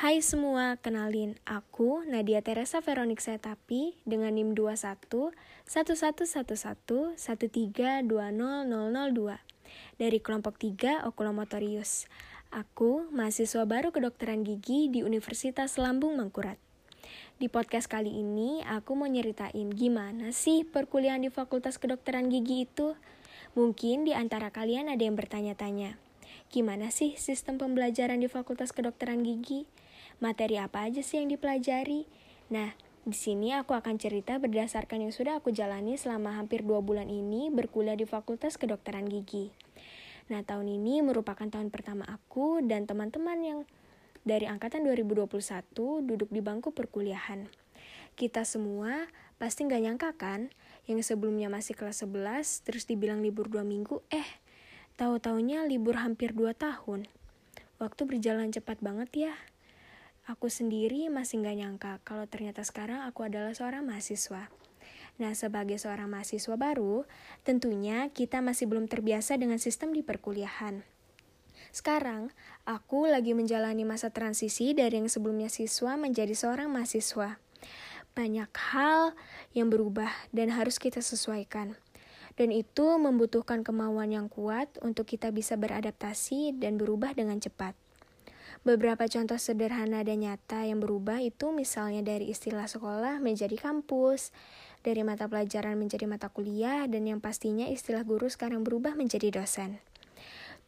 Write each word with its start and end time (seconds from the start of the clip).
Hai 0.00 0.24
semua, 0.24 0.80
kenalin 0.80 1.36
aku 1.44 2.08
Nadia 2.08 2.40
Teresa 2.40 2.80
Veronik 2.80 3.20
Setapi 3.20 4.00
dengan 4.08 4.32
NIM 4.32 4.56
21 4.56 4.96
1111 5.68 7.20
132002 7.20 7.20
dari 10.00 10.18
kelompok 10.24 10.56
3 10.56 11.04
Oculomotorius. 11.04 12.08
Aku 12.48 13.12
mahasiswa 13.12 13.68
baru 13.68 13.92
kedokteran 13.92 14.40
gigi 14.40 14.88
di 14.88 15.04
Universitas 15.04 15.76
Lambung 15.76 16.16
Mangkurat. 16.16 16.56
Di 17.36 17.52
podcast 17.52 17.84
kali 17.84 18.24
ini, 18.24 18.64
aku 18.64 18.96
mau 18.96 19.04
nyeritain 19.04 19.68
gimana 19.68 20.32
sih 20.32 20.64
perkuliahan 20.64 21.20
di 21.20 21.28
Fakultas 21.28 21.76
Kedokteran 21.76 22.32
Gigi 22.32 22.64
itu. 22.64 22.96
Mungkin 23.52 24.08
di 24.08 24.16
antara 24.16 24.48
kalian 24.48 24.88
ada 24.88 25.04
yang 25.04 25.20
bertanya-tanya, 25.20 26.00
gimana 26.48 26.88
sih 26.88 27.20
sistem 27.20 27.60
pembelajaran 27.60 28.16
di 28.16 28.32
Fakultas 28.32 28.72
Kedokteran 28.72 29.28
Gigi? 29.28 29.68
Materi 30.20 30.60
apa 30.60 30.86
aja 30.86 31.00
sih 31.00 31.18
yang 31.18 31.32
dipelajari. 31.32 32.04
Nah, 32.52 32.76
di 33.00 33.16
sini 33.16 33.56
aku 33.56 33.72
akan 33.72 33.96
cerita 33.96 34.36
berdasarkan 34.36 35.08
yang 35.08 35.12
sudah 35.16 35.40
aku 35.40 35.50
jalani 35.50 35.96
selama 35.96 36.36
hampir 36.36 36.60
dua 36.60 36.84
bulan 36.84 37.08
ini 37.08 37.48
berkuliah 37.48 37.96
di 37.96 38.04
Fakultas 38.04 38.60
Kedokteran 38.60 39.08
Gigi. 39.08 39.48
Nah, 40.28 40.44
tahun 40.44 40.68
ini 40.68 41.02
merupakan 41.02 41.48
tahun 41.48 41.72
pertama 41.72 42.06
aku 42.06 42.60
dan 42.62 42.84
teman-teman 42.86 43.40
yang 43.40 43.60
dari 44.22 44.44
angkatan 44.44 44.84
2021 44.84 45.26
duduk 46.04 46.28
di 46.28 46.44
bangku 46.44 46.76
perkuliahan. 46.76 47.48
Kita 48.14 48.44
semua 48.44 49.08
pasti 49.40 49.64
nggak 49.64 49.82
nyangka 49.82 50.10
kan, 50.20 50.52
yang 50.84 51.00
sebelumnya 51.00 51.48
masih 51.48 51.72
kelas 51.72 52.04
11 52.04 52.68
terus 52.68 52.84
dibilang 52.84 53.24
libur 53.24 53.48
dua 53.48 53.64
minggu, 53.64 54.04
eh 54.12 54.28
tahu-taunya 55.00 55.64
libur 55.64 55.96
hampir 55.96 56.36
dua 56.36 56.52
tahun. 56.52 57.08
Waktu 57.80 58.02
berjalan 58.04 58.52
cepat 58.52 58.84
banget 58.84 59.10
ya. 59.16 59.34
Aku 60.30 60.46
sendiri 60.46 61.10
masih 61.10 61.42
nggak 61.42 61.56
nyangka 61.58 61.92
kalau 62.06 62.22
ternyata 62.30 62.62
sekarang 62.62 63.02
aku 63.02 63.26
adalah 63.26 63.50
seorang 63.50 63.82
mahasiswa. 63.82 64.46
Nah, 65.18 65.34
sebagai 65.34 65.74
seorang 65.74 66.06
mahasiswa 66.06 66.54
baru, 66.54 67.02
tentunya 67.42 68.06
kita 68.14 68.38
masih 68.38 68.70
belum 68.70 68.86
terbiasa 68.86 69.34
dengan 69.34 69.58
sistem 69.58 69.90
di 69.90 70.06
perkuliahan. 70.06 70.86
Sekarang, 71.74 72.30
aku 72.62 73.10
lagi 73.10 73.34
menjalani 73.34 73.82
masa 73.82 74.14
transisi 74.14 74.70
dari 74.70 75.02
yang 75.02 75.10
sebelumnya 75.10 75.50
siswa 75.50 75.98
menjadi 75.98 76.38
seorang 76.38 76.70
mahasiswa. 76.70 77.42
Banyak 78.14 78.54
hal 78.70 79.18
yang 79.50 79.66
berubah 79.66 80.14
dan 80.30 80.54
harus 80.54 80.78
kita 80.78 81.02
sesuaikan. 81.02 81.74
Dan 82.38 82.54
itu 82.54 82.86
membutuhkan 83.02 83.66
kemauan 83.66 84.14
yang 84.14 84.30
kuat 84.30 84.70
untuk 84.78 85.10
kita 85.10 85.34
bisa 85.34 85.58
beradaptasi 85.58 86.54
dan 86.54 86.78
berubah 86.78 87.18
dengan 87.18 87.42
cepat. 87.42 87.74
Beberapa 88.60 89.08
contoh 89.08 89.40
sederhana 89.40 90.04
dan 90.04 90.20
nyata 90.20 90.68
yang 90.68 90.84
berubah 90.84 91.16
itu 91.24 91.48
misalnya 91.48 92.04
dari 92.04 92.28
istilah 92.28 92.68
sekolah 92.68 93.16
menjadi 93.16 93.56
kampus, 93.56 94.36
dari 94.84 95.00
mata 95.00 95.24
pelajaran 95.24 95.80
menjadi 95.80 96.04
mata 96.04 96.28
kuliah, 96.28 96.84
dan 96.84 97.08
yang 97.08 97.24
pastinya 97.24 97.64
istilah 97.64 98.04
guru 98.04 98.28
sekarang 98.28 98.60
berubah 98.60 98.92
menjadi 99.00 99.32
dosen. 99.32 99.80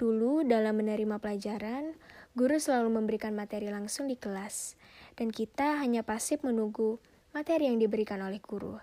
Dulu 0.01 0.41
dalam 0.41 0.81
menerima 0.81 1.20
pelajaran, 1.20 1.93
guru 2.33 2.57
selalu 2.57 2.97
memberikan 2.97 3.37
materi 3.37 3.69
langsung 3.69 4.09
di 4.09 4.17
kelas, 4.17 4.81
dan 5.20 5.29
kita 5.29 5.77
hanya 5.85 6.01
pasif 6.01 6.41
menunggu 6.41 6.97
materi 7.37 7.69
yang 7.69 7.77
diberikan 7.77 8.25
oleh 8.25 8.41
guru. 8.41 8.81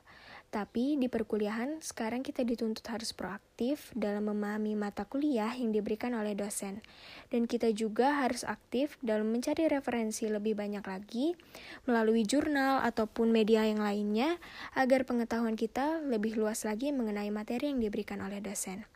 Tapi 0.50 0.98
di 0.98 1.06
perkuliahan, 1.06 1.78
sekarang 1.78 2.26
kita 2.26 2.42
dituntut 2.42 2.82
harus 2.90 3.14
proaktif 3.14 3.94
dalam 3.94 4.34
memahami 4.34 4.74
mata 4.74 5.06
kuliah 5.06 5.54
yang 5.54 5.70
diberikan 5.70 6.18
oleh 6.18 6.34
dosen. 6.34 6.82
Dan 7.30 7.46
kita 7.46 7.70
juga 7.70 8.26
harus 8.26 8.42
aktif 8.42 8.98
dalam 9.06 9.30
mencari 9.30 9.70
referensi 9.70 10.26
lebih 10.26 10.58
banyak 10.58 10.82
lagi 10.82 11.38
melalui 11.86 12.26
jurnal 12.26 12.82
ataupun 12.82 13.30
media 13.30 13.62
yang 13.62 13.78
lainnya 13.78 14.42
agar 14.74 15.06
pengetahuan 15.06 15.54
kita 15.54 16.02
lebih 16.02 16.34
luas 16.34 16.66
lagi 16.66 16.90
mengenai 16.90 17.30
materi 17.30 17.70
yang 17.70 17.78
diberikan 17.78 18.18
oleh 18.18 18.42
dosen. 18.42 18.90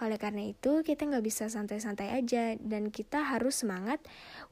Oleh 0.00 0.16
karena 0.16 0.56
itu, 0.56 0.80
kita 0.80 1.04
nggak 1.04 1.24
bisa 1.24 1.52
santai-santai 1.52 2.16
aja 2.16 2.56
dan 2.64 2.88
kita 2.88 3.28
harus 3.28 3.60
semangat 3.60 4.00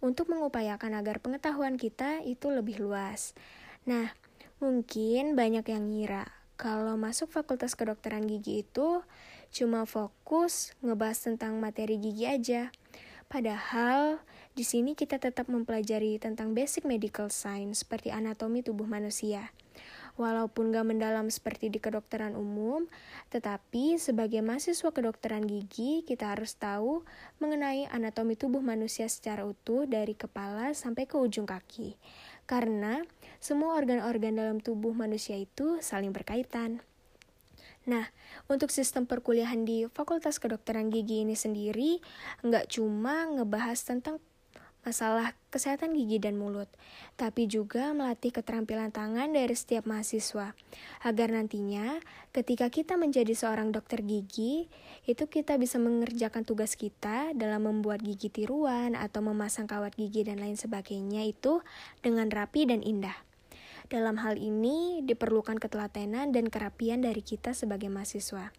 untuk 0.05 0.29
mengupayakan 0.29 1.01
agar 1.01 1.17
pengetahuan 1.17 1.81
kita 1.81 2.21
itu 2.29 2.53
lebih 2.53 2.77
luas. 2.77 3.33
Nah, 3.89 4.13
mungkin 4.61 5.33
banyak 5.33 5.65
yang 5.65 5.89
ngira 5.89 6.42
kalau 6.63 6.95
masuk 6.95 7.27
fakultas 7.27 7.75
kedokteran 7.75 8.23
gigi 8.31 8.63
itu 8.63 9.03
cuma 9.51 9.83
fokus 9.83 10.79
ngebahas 10.79 11.19
tentang 11.19 11.59
materi 11.59 11.99
gigi 11.99 12.31
aja. 12.31 12.71
Padahal 13.27 14.23
di 14.55 14.63
sini 14.63 14.95
kita 14.95 15.19
tetap 15.19 15.51
mempelajari 15.51 16.23
tentang 16.23 16.55
basic 16.55 16.87
medical 16.87 17.35
science 17.35 17.83
seperti 17.83 18.15
anatomi 18.15 18.63
tubuh 18.63 18.87
manusia. 18.87 19.51
Walaupun 20.15 20.71
gak 20.71 20.87
mendalam 20.87 21.33
seperti 21.33 21.73
di 21.73 21.81
kedokteran 21.81 22.37
umum, 22.37 22.85
tetapi 23.33 23.97
sebagai 23.97 24.45
mahasiswa 24.45 24.93
kedokteran 24.93 25.49
gigi, 25.49 26.05
kita 26.05 26.37
harus 26.37 26.55
tahu 26.55 27.03
mengenai 27.41 27.89
anatomi 27.89 28.37
tubuh 28.37 28.61
manusia 28.61 29.09
secara 29.09 29.43
utuh 29.49 29.89
dari 29.89 30.13
kepala 30.13 30.77
sampai 30.77 31.09
ke 31.09 31.17
ujung 31.17 31.49
kaki. 31.49 31.97
Karena 32.53 33.01
semua 33.41 33.81
organ-organ 33.81 34.37
dalam 34.37 34.61
tubuh 34.61 34.93
manusia 34.93 35.41
itu 35.41 35.81
saling 35.81 36.13
berkaitan. 36.13 36.85
Nah, 37.89 38.13
untuk 38.45 38.69
sistem 38.69 39.09
perkuliahan 39.09 39.65
di 39.65 39.89
Fakultas 39.89 40.37
Kedokteran 40.37 40.93
Gigi 40.93 41.25
ini 41.25 41.33
sendiri, 41.33 42.05
nggak 42.45 42.77
cuma 42.77 43.25
ngebahas 43.33 43.81
tentang 43.81 44.21
masalah 44.83 45.39
kesehatan 45.55 45.95
gigi 45.95 46.19
dan 46.19 46.35
mulut, 46.35 46.67
tapi 47.15 47.47
juga 47.47 47.95
melatih 47.95 48.35
keterampilan 48.35 48.91
tangan 48.91 49.31
dari 49.31 49.55
setiap 49.55 49.87
mahasiswa, 49.87 50.59
agar 51.07 51.29
nantinya 51.31 52.03
ketika 52.35 52.67
kita 52.67 52.99
menjadi 52.99 53.31
seorang 53.31 53.71
dokter 53.71 54.03
gigi, 54.03 54.67
itu 55.07 55.25
kita 55.31 55.55
bisa 55.55 55.79
mengerjakan 55.79 56.43
tugas 56.43 56.75
kita 56.75 57.31
dalam 57.39 57.71
membuat 57.71 58.03
gigi 58.03 58.27
tiruan 58.27 58.99
atau 58.99 59.23
memasang 59.23 59.71
kawat 59.71 59.95
gigi 59.95 60.27
dan 60.27 60.43
lain 60.43 60.59
sebagainya 60.59 61.23
itu 61.31 61.63
dengan 62.03 62.27
rapi 62.27 62.67
dan 62.67 62.83
indah. 62.83 63.15
Dalam 63.87 64.19
hal 64.25 64.41
ini 64.41 65.05
diperlukan 65.05 65.61
ketelatenan 65.61 66.33
dan 66.33 66.49
kerapian 66.49 67.05
dari 67.05 67.21
kita 67.21 67.53
sebagai 67.53 67.93
mahasiswa. 67.93 68.51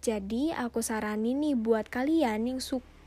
Jadi 0.00 0.50
aku 0.50 0.80
saranin 0.80 1.44
nih 1.44 1.54
buat 1.60 1.92
kalian 1.92 2.48
yang 2.48 2.60
suka 2.64 2.97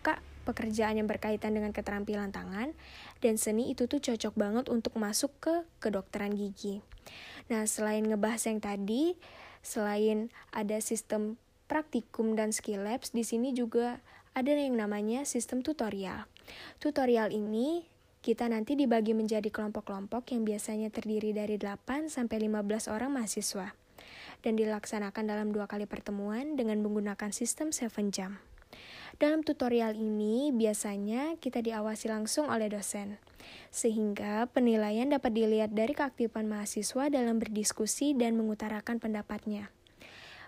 pekerjaan 0.44 0.98
yang 0.98 1.08
berkaitan 1.08 1.54
dengan 1.54 1.72
keterampilan 1.72 2.34
tangan 2.34 2.74
dan 3.22 3.36
seni 3.38 3.72
itu 3.72 3.86
tuh 3.86 4.02
cocok 4.02 4.34
banget 4.36 4.66
untuk 4.68 4.98
masuk 4.98 5.32
ke 5.40 5.54
kedokteran 5.80 6.34
gigi. 6.34 6.82
Nah, 7.50 7.66
selain 7.66 8.06
ngebahas 8.06 8.48
yang 8.48 8.60
tadi, 8.62 9.18
selain 9.62 10.34
ada 10.54 10.78
sistem 10.82 11.38
praktikum 11.72 12.36
dan 12.36 12.52
skill 12.52 12.84
labs, 12.84 13.16
di 13.16 13.24
sini 13.24 13.56
juga 13.56 14.04
ada 14.36 14.52
yang 14.52 14.76
namanya 14.76 15.24
sistem 15.24 15.64
tutorial. 15.64 16.28
Tutorial 16.84 17.32
ini 17.32 17.88
kita 18.22 18.46
nanti 18.46 18.78
dibagi 18.78 19.18
menjadi 19.18 19.50
kelompok-kelompok 19.50 20.30
yang 20.36 20.46
biasanya 20.46 20.94
terdiri 20.94 21.34
dari 21.34 21.58
8 21.58 22.06
sampai 22.12 22.38
15 22.38 22.92
orang 22.92 23.10
mahasiswa 23.18 23.74
dan 24.46 24.54
dilaksanakan 24.58 25.24
dalam 25.26 25.50
dua 25.50 25.66
kali 25.66 25.90
pertemuan 25.90 26.54
dengan 26.58 26.82
menggunakan 26.86 27.34
sistem 27.34 27.74
7 27.74 28.14
jam. 28.14 28.38
Dalam 29.22 29.46
tutorial 29.46 29.94
ini, 29.94 30.50
biasanya 30.50 31.38
kita 31.38 31.62
diawasi 31.62 32.10
langsung 32.10 32.50
oleh 32.50 32.74
dosen, 32.74 33.22
sehingga 33.70 34.50
penilaian 34.50 35.14
dapat 35.14 35.38
dilihat 35.38 35.78
dari 35.78 35.94
keaktifan 35.94 36.50
mahasiswa 36.50 37.06
dalam 37.06 37.38
berdiskusi 37.38 38.18
dan 38.18 38.34
mengutarakan 38.34 38.98
pendapatnya. 38.98 39.70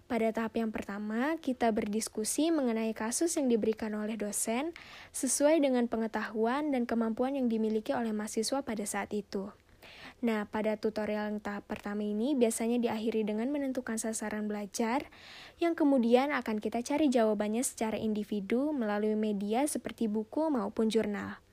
Pada 0.10 0.34
tahap 0.34 0.58
yang 0.58 0.74
pertama, 0.74 1.38
kita 1.38 1.70
berdiskusi 1.70 2.50
mengenai 2.50 2.98
kasus 2.98 3.38
yang 3.38 3.46
diberikan 3.46 3.94
oleh 3.94 4.18
dosen 4.18 4.74
sesuai 5.14 5.62
dengan 5.62 5.86
pengetahuan 5.86 6.74
dan 6.74 6.90
kemampuan 6.90 7.38
yang 7.38 7.54
dimiliki 7.54 7.94
oleh 7.94 8.10
mahasiswa 8.10 8.66
pada 8.66 8.90
saat 8.90 9.14
itu. 9.14 9.54
Nah, 10.24 10.48
pada 10.48 10.80
tutorial 10.80 11.36
yang 11.36 11.44
tahap 11.44 11.68
pertama 11.68 12.00
ini 12.08 12.32
biasanya 12.32 12.80
diakhiri 12.80 13.28
dengan 13.28 13.52
menentukan 13.52 14.00
sasaran 14.00 14.48
belajar 14.48 15.12
yang 15.60 15.76
kemudian 15.76 16.32
akan 16.32 16.64
kita 16.64 16.80
cari 16.80 17.12
jawabannya 17.12 17.60
secara 17.60 18.00
individu 18.00 18.72
melalui 18.72 19.20
media 19.20 19.68
seperti 19.68 20.08
buku 20.08 20.48
maupun 20.48 20.88
jurnal. 20.88 21.44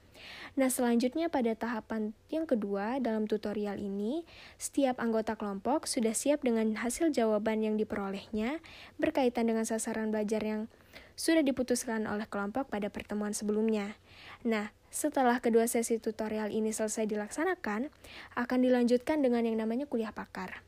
Nah, 0.54 0.70
selanjutnya 0.70 1.26
pada 1.26 1.50
tahapan 1.58 2.14
yang 2.30 2.46
kedua 2.46 3.02
dalam 3.02 3.26
tutorial 3.26 3.82
ini, 3.82 4.22
setiap 4.54 5.02
anggota 5.02 5.34
kelompok 5.34 5.90
sudah 5.90 6.14
siap 6.14 6.46
dengan 6.46 6.78
hasil 6.78 7.10
jawaban 7.10 7.66
yang 7.66 7.74
diperolehnya 7.74 8.62
berkaitan 9.02 9.50
dengan 9.50 9.66
sasaran 9.66 10.14
belajar 10.14 10.46
yang 10.46 10.70
sudah 11.18 11.42
diputuskan 11.42 12.06
oleh 12.06 12.24
kelompok 12.30 12.70
pada 12.70 12.86
pertemuan 12.86 13.34
sebelumnya. 13.34 13.98
Nah, 14.44 14.72
setelah 14.90 15.38
kedua 15.38 15.70
sesi 15.70 16.00
tutorial 16.02 16.50
ini 16.50 16.74
selesai 16.74 17.06
dilaksanakan, 17.06 17.92
akan 18.34 18.58
dilanjutkan 18.58 19.22
dengan 19.22 19.46
yang 19.46 19.60
namanya 19.60 19.86
kuliah 19.86 20.10
pakar. 20.10 20.64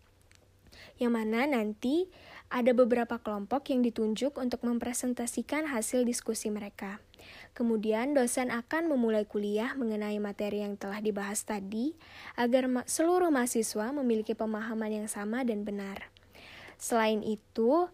Yang 1.01 1.13
mana 1.19 1.49
nanti 1.49 2.07
ada 2.53 2.77
beberapa 2.77 3.17
kelompok 3.17 3.73
yang 3.73 3.81
ditunjuk 3.81 4.37
untuk 4.37 4.61
mempresentasikan 4.63 5.65
hasil 5.73 6.05
diskusi 6.05 6.53
mereka. 6.53 7.01
Kemudian 7.57 8.13
dosen 8.13 8.53
akan 8.53 8.93
memulai 8.93 9.25
kuliah 9.25 9.73
mengenai 9.73 10.21
materi 10.21 10.61
yang 10.61 10.77
telah 10.77 11.01
dibahas 11.01 11.43
tadi 11.49 11.97
agar 12.37 12.69
ma 12.69 12.83
seluruh 12.85 13.33
mahasiswa 13.33 13.89
memiliki 13.97 14.37
pemahaman 14.37 15.03
yang 15.03 15.09
sama 15.09 15.43
dan 15.49 15.65
benar. 15.65 16.13
Selain 16.77 17.23
itu, 17.25 17.89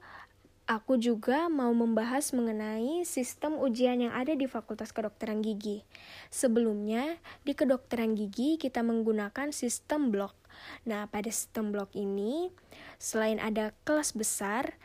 aku 0.69 1.01
juga 1.01 1.49
mau 1.49 1.73
membahas 1.73 2.29
mengenai 2.37 3.01
sistem 3.09 3.57
ujian 3.57 4.05
yang 4.05 4.13
ada 4.13 4.37
di 4.37 4.45
Fakultas 4.45 4.93
Kedokteran 4.93 5.41
Gigi. 5.41 5.81
Sebelumnya, 6.29 7.17
di 7.41 7.57
kedokteran 7.57 8.13
gigi 8.13 8.61
kita 8.61 8.85
menggunakan 8.85 9.49
sistem 9.49 10.13
blok. 10.13 10.37
Nah, 10.85 11.09
pada 11.09 11.33
sistem 11.33 11.73
blok 11.73 11.97
ini, 11.97 12.53
selain 13.01 13.41
ada 13.41 13.73
kelas 13.89 14.13
besar, 14.13 14.77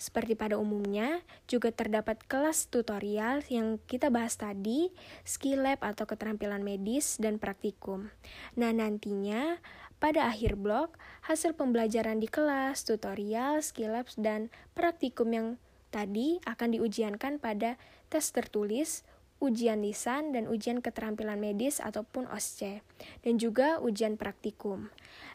seperti 0.00 0.32
pada 0.32 0.56
umumnya, 0.56 1.20
juga 1.44 1.68
terdapat 1.68 2.24
kelas 2.24 2.72
tutorial 2.72 3.44
yang 3.52 3.76
kita 3.84 4.08
bahas 4.08 4.40
tadi, 4.40 4.88
skill 5.28 5.68
lab 5.68 5.84
atau 5.84 6.08
keterampilan 6.08 6.64
medis, 6.64 7.20
dan 7.20 7.36
praktikum. 7.36 8.08
Nah, 8.56 8.72
nantinya 8.72 9.60
pada 10.00 10.32
akhir 10.32 10.56
blok, 10.56 10.96
hasil 11.28 11.52
pembelajaran 11.52 12.16
di 12.16 12.32
kelas, 12.32 12.88
tutorial, 12.88 13.60
skill 13.60 13.92
labs, 13.92 14.16
dan 14.16 14.48
praktikum 14.72 15.28
yang 15.36 15.48
tadi 15.92 16.40
akan 16.48 16.80
diujiankan 16.80 17.36
pada 17.36 17.76
tes 18.08 18.24
tertulis, 18.32 19.04
ujian 19.44 19.84
lisan, 19.84 20.32
dan 20.32 20.48
ujian 20.48 20.80
keterampilan 20.80 21.36
medis 21.36 21.84
ataupun 21.84 22.24
OSCE, 22.32 22.80
dan 23.20 23.36
juga 23.36 23.76
ujian 23.84 24.16
praktikum. 24.16 24.88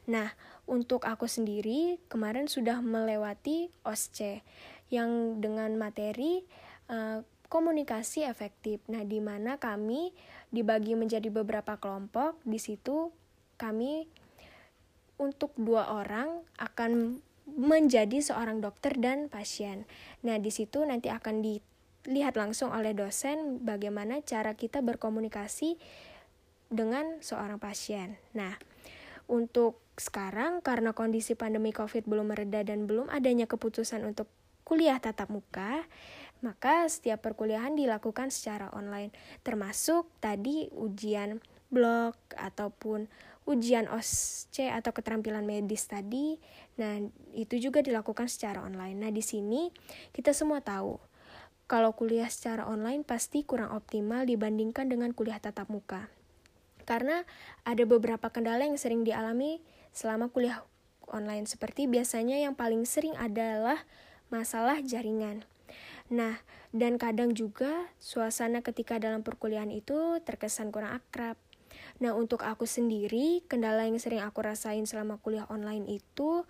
Nah, 0.10 0.34
untuk 0.66 1.06
aku 1.06 1.30
sendiri 1.30 2.02
kemarin 2.10 2.50
sudah 2.50 2.82
melewati 2.82 3.70
OSCE 3.86 4.42
yang 4.90 5.42
dengan 5.42 5.78
materi 5.78 6.46
uh, 6.90 7.22
komunikasi 7.48 8.26
efektif. 8.26 8.82
Nah, 8.90 9.06
di 9.06 9.22
mana 9.22 9.62
kami 9.62 10.12
dibagi 10.50 10.98
menjadi 10.98 11.30
beberapa 11.30 11.78
kelompok. 11.78 12.42
Di 12.44 12.58
situ 12.58 13.14
kami 13.56 14.10
untuk 15.16 15.56
dua 15.56 15.96
orang 15.96 16.44
akan 16.60 17.22
menjadi 17.46 18.20
seorang 18.26 18.60
dokter 18.60 18.98
dan 18.98 19.30
pasien. 19.30 19.86
Nah, 20.26 20.42
di 20.42 20.50
situ 20.50 20.82
nanti 20.82 21.14
akan 21.14 21.46
dilihat 21.46 22.34
langsung 22.36 22.74
oleh 22.74 22.98
dosen 22.98 23.62
bagaimana 23.62 24.20
cara 24.26 24.58
kita 24.58 24.82
berkomunikasi 24.82 25.78
dengan 26.74 27.22
seorang 27.22 27.62
pasien. 27.62 28.18
Nah, 28.34 28.58
untuk 29.31 29.81
sekarang 29.95 30.60
karena 30.60 30.92
kondisi 30.92 31.33
pandemi 31.39 31.72
COVID 31.72 32.04
belum 32.04 32.36
mereda 32.36 32.62
dan 32.68 32.83
belum 32.83 33.07
adanya 33.07 33.48
keputusan 33.48 34.04
untuk 34.04 34.27
kuliah 34.68 34.98
tatap 35.00 35.31
muka, 35.31 35.86
maka 36.44 36.89
setiap 36.89 37.24
perkuliahan 37.24 37.77
dilakukan 37.77 38.33
secara 38.33 38.74
online, 38.75 39.13
termasuk 39.45 40.10
tadi 40.19 40.68
ujian 40.74 41.39
blog 41.69 42.18
ataupun 42.36 43.07
ujian 43.45 43.86
OSCE 43.86 44.74
atau 44.74 44.89
keterampilan 44.89 45.45
medis 45.45 45.86
tadi. 45.86 46.42
Nah, 46.81 46.98
itu 47.38 47.62
juga 47.62 47.86
dilakukan 47.86 48.25
secara 48.25 48.66
online. 48.66 48.98
Nah, 49.06 49.12
di 49.13 49.22
sini 49.22 49.69
kita 50.12 50.33
semua 50.33 50.66
tahu 50.66 50.98
kalau 51.69 51.94
kuliah 51.94 52.30
secara 52.30 52.66
online 52.66 53.06
pasti 53.06 53.45
kurang 53.45 53.74
optimal 53.74 54.25
dibandingkan 54.25 54.89
dengan 54.89 55.13
kuliah 55.13 55.38
tatap 55.38 55.69
muka. 55.69 56.10
Karena 56.86 57.26
ada 57.68 57.84
beberapa 57.84 58.32
kendala 58.32 58.64
yang 58.64 58.78
sering 58.80 59.02
dialami 59.04 59.60
selama 59.92 60.30
kuliah 60.30 60.62
online 61.10 61.46
seperti 61.46 61.86
biasanya 61.90 62.42
yang 62.42 62.54
paling 62.54 62.86
sering 62.86 63.14
adalah 63.18 63.84
masalah 64.30 64.82
jaringan. 64.82 65.46
Nah, 66.10 66.42
dan 66.70 67.02
kadang 67.02 67.34
juga 67.34 67.90
suasana 67.98 68.62
ketika 68.62 69.02
dalam 69.02 69.26
perkuliahan 69.26 69.74
itu 69.74 70.22
terkesan 70.22 70.70
kurang 70.70 70.94
akrab. 70.94 71.40
Nah, 71.98 72.14
untuk 72.14 72.44
aku 72.44 72.68
sendiri, 72.68 73.44
kendala 73.48 73.88
yang 73.88 73.98
sering 74.00 74.22
aku 74.22 74.44
rasain 74.44 74.86
selama 74.86 75.18
kuliah 75.20 75.48
online 75.50 75.88
itu 75.88 76.44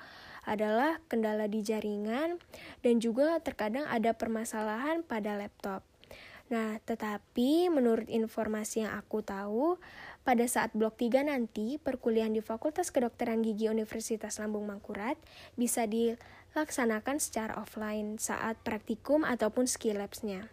adalah 0.45 1.01
kendala 1.09 1.49
di 1.49 1.65
jaringan 1.65 2.37
dan 2.85 2.95
juga 3.01 3.41
terkadang 3.41 3.89
ada 3.89 4.13
permasalahan 4.13 5.01
pada 5.01 5.37
laptop. 5.37 5.81
Nah, 6.45 6.77
tetapi 6.85 7.73
menurut 7.73 8.05
informasi 8.05 8.85
yang 8.85 8.93
aku 8.93 9.25
tahu, 9.25 9.81
pada 10.21 10.45
saat 10.45 10.73
blok 10.77 10.97
3 10.97 11.25
nanti, 11.25 11.81
perkuliahan 11.81 12.33
di 12.33 12.41
Fakultas 12.41 12.93
Kedokteran 12.93 13.41
Gigi 13.41 13.65
Universitas 13.65 14.37
Lambung 14.37 14.69
Mangkurat 14.69 15.17
bisa 15.57 15.89
dilaksanakan 15.89 17.17
secara 17.17 17.57
offline 17.57 18.21
saat 18.21 18.61
praktikum 18.61 19.25
ataupun 19.25 19.65
skill 19.65 19.97
labs-nya. 19.97 20.49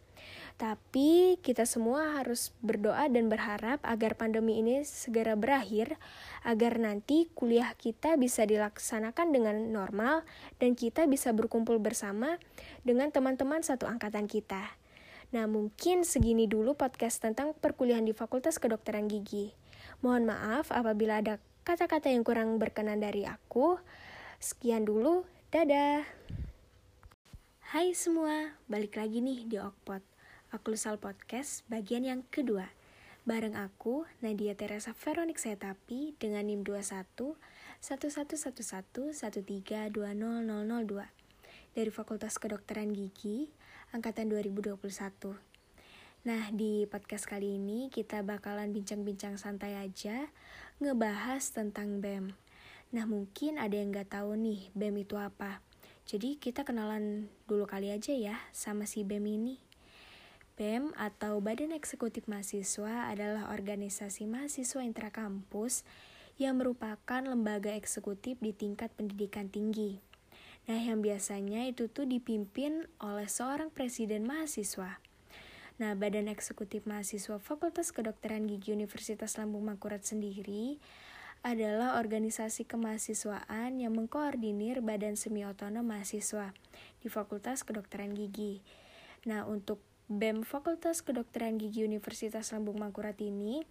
Tapi 0.57 1.41
kita 1.43 1.67
semua 1.67 2.21
harus 2.21 2.55
berdoa 2.63 3.11
dan 3.11 3.27
berharap 3.27 3.83
agar 3.83 4.15
pandemi 4.15 4.63
ini 4.63 4.87
segera 4.87 5.35
berakhir, 5.35 5.99
agar 6.47 6.79
nanti 6.79 7.29
kuliah 7.35 7.75
kita 7.77 8.15
bisa 8.21 8.47
dilaksanakan 8.47 9.35
dengan 9.35 9.57
normal 9.75 10.23
dan 10.63 10.79
kita 10.79 11.05
bisa 11.11 11.35
berkumpul 11.35 11.83
bersama 11.83 12.39
dengan 12.87 13.11
teman-teman 13.11 13.61
satu 13.65 13.91
angkatan 13.91 14.31
kita. 14.31 14.82
Nah, 15.33 15.49
mungkin 15.49 16.05
segini 16.05 16.45
dulu 16.45 16.77
podcast 16.77 17.25
tentang 17.25 17.57
perkuliahan 17.57 18.05
di 18.05 18.13
Fakultas 18.13 18.61
Kedokteran 18.61 19.09
Gigi. 19.09 19.49
Mohon 20.05 20.37
maaf 20.37 20.69
apabila 20.69 21.25
ada 21.25 21.41
kata-kata 21.65 22.13
yang 22.13 22.21
kurang 22.21 22.61
berkenan 22.61 23.01
dari 23.01 23.25
aku. 23.25 23.81
Sekian 24.37 24.85
dulu, 24.85 25.25
dadah. 25.49 26.05
Hai 27.73 27.97
semua, 27.97 28.61
balik 28.69 29.01
lagi 29.01 29.25
nih 29.25 29.49
di 29.49 29.57
Okpot. 29.57 30.05
Oklusal 30.53 31.01
Podcast 31.01 31.65
bagian 31.65 32.05
yang 32.05 32.29
kedua. 32.29 32.69
Bareng 33.25 33.57
aku, 33.57 34.05
Nadia 34.21 34.53
Teresa 34.53 34.93
Veronik 34.93 35.41
Setapi 35.41 36.13
dengan 36.21 36.45
NIM 36.45 36.61
21 36.61 37.41
1111 37.81 38.53
13200002 39.17 41.09
dari 41.73 41.89
Fakultas 41.89 42.37
Kedokteran 42.37 42.93
Gigi 42.93 43.62
angkatan 43.93 44.33
2021. 44.33 44.81
Nah, 46.25 46.49
di 46.49 46.89
podcast 46.89 47.29
kali 47.29 47.61
ini 47.61 47.93
kita 47.93 48.25
bakalan 48.25 48.73
bincang-bincang 48.73 49.37
santai 49.37 49.77
aja 49.77 50.33
ngebahas 50.81 51.53
tentang 51.53 52.01
BEM. 52.01 52.33
Nah, 52.97 53.05
mungkin 53.05 53.61
ada 53.61 53.77
yang 53.77 53.93
nggak 53.93 54.17
tahu 54.17 54.33
nih 54.41 54.73
BEM 54.73 55.05
itu 55.05 55.21
apa. 55.21 55.61
Jadi 56.09 56.41
kita 56.41 56.65
kenalan 56.65 57.29
dulu 57.45 57.69
kali 57.69 57.93
aja 57.93 58.17
ya 58.17 58.41
sama 58.57 58.89
si 58.89 59.05
BEM 59.05 59.29
ini. 59.29 59.61
BEM 60.57 60.97
atau 60.97 61.45
Badan 61.45 61.77
Eksekutif 61.77 62.25
Mahasiswa 62.33 63.13
adalah 63.13 63.53
organisasi 63.53 64.25
mahasiswa 64.25 64.81
intrakampus 64.81 65.85
yang 66.41 66.57
merupakan 66.57 67.21
lembaga 67.21 67.77
eksekutif 67.77 68.41
di 68.41 68.57
tingkat 68.57 68.89
pendidikan 68.97 69.53
tinggi. 69.53 70.12
Nah, 70.71 70.79
yang 70.79 71.03
biasanya 71.03 71.67
itu 71.67 71.91
tuh 71.91 72.07
dipimpin 72.07 72.87
oleh 73.03 73.27
seorang 73.27 73.75
presiden 73.75 74.23
mahasiswa. 74.23 75.03
Nah, 75.83 75.99
Badan 75.99 76.31
Eksekutif 76.31 76.87
Mahasiswa 76.87 77.43
Fakultas 77.43 77.91
Kedokteran 77.91 78.47
Gigi 78.47 78.71
Universitas 78.71 79.35
Lambung 79.35 79.67
Mangkurat 79.67 79.99
sendiri 80.07 80.79
adalah 81.43 81.99
organisasi 81.99 82.71
kemahasiswaan 82.71 83.83
yang 83.83 83.99
mengkoordinir 83.99 84.79
badan 84.79 85.19
semi 85.19 85.43
otonom 85.43 85.83
mahasiswa 85.83 86.55
di 87.03 87.11
Fakultas 87.11 87.67
Kedokteran 87.67 88.15
Gigi. 88.15 88.63
Nah, 89.27 89.43
untuk 89.51 89.83
BEM 90.07 90.47
Fakultas 90.47 91.03
Kedokteran 91.03 91.59
Gigi 91.59 91.83
Universitas 91.83 92.55
Lambung 92.55 92.79
Mangkurat 92.79 93.19
ini 93.19 93.67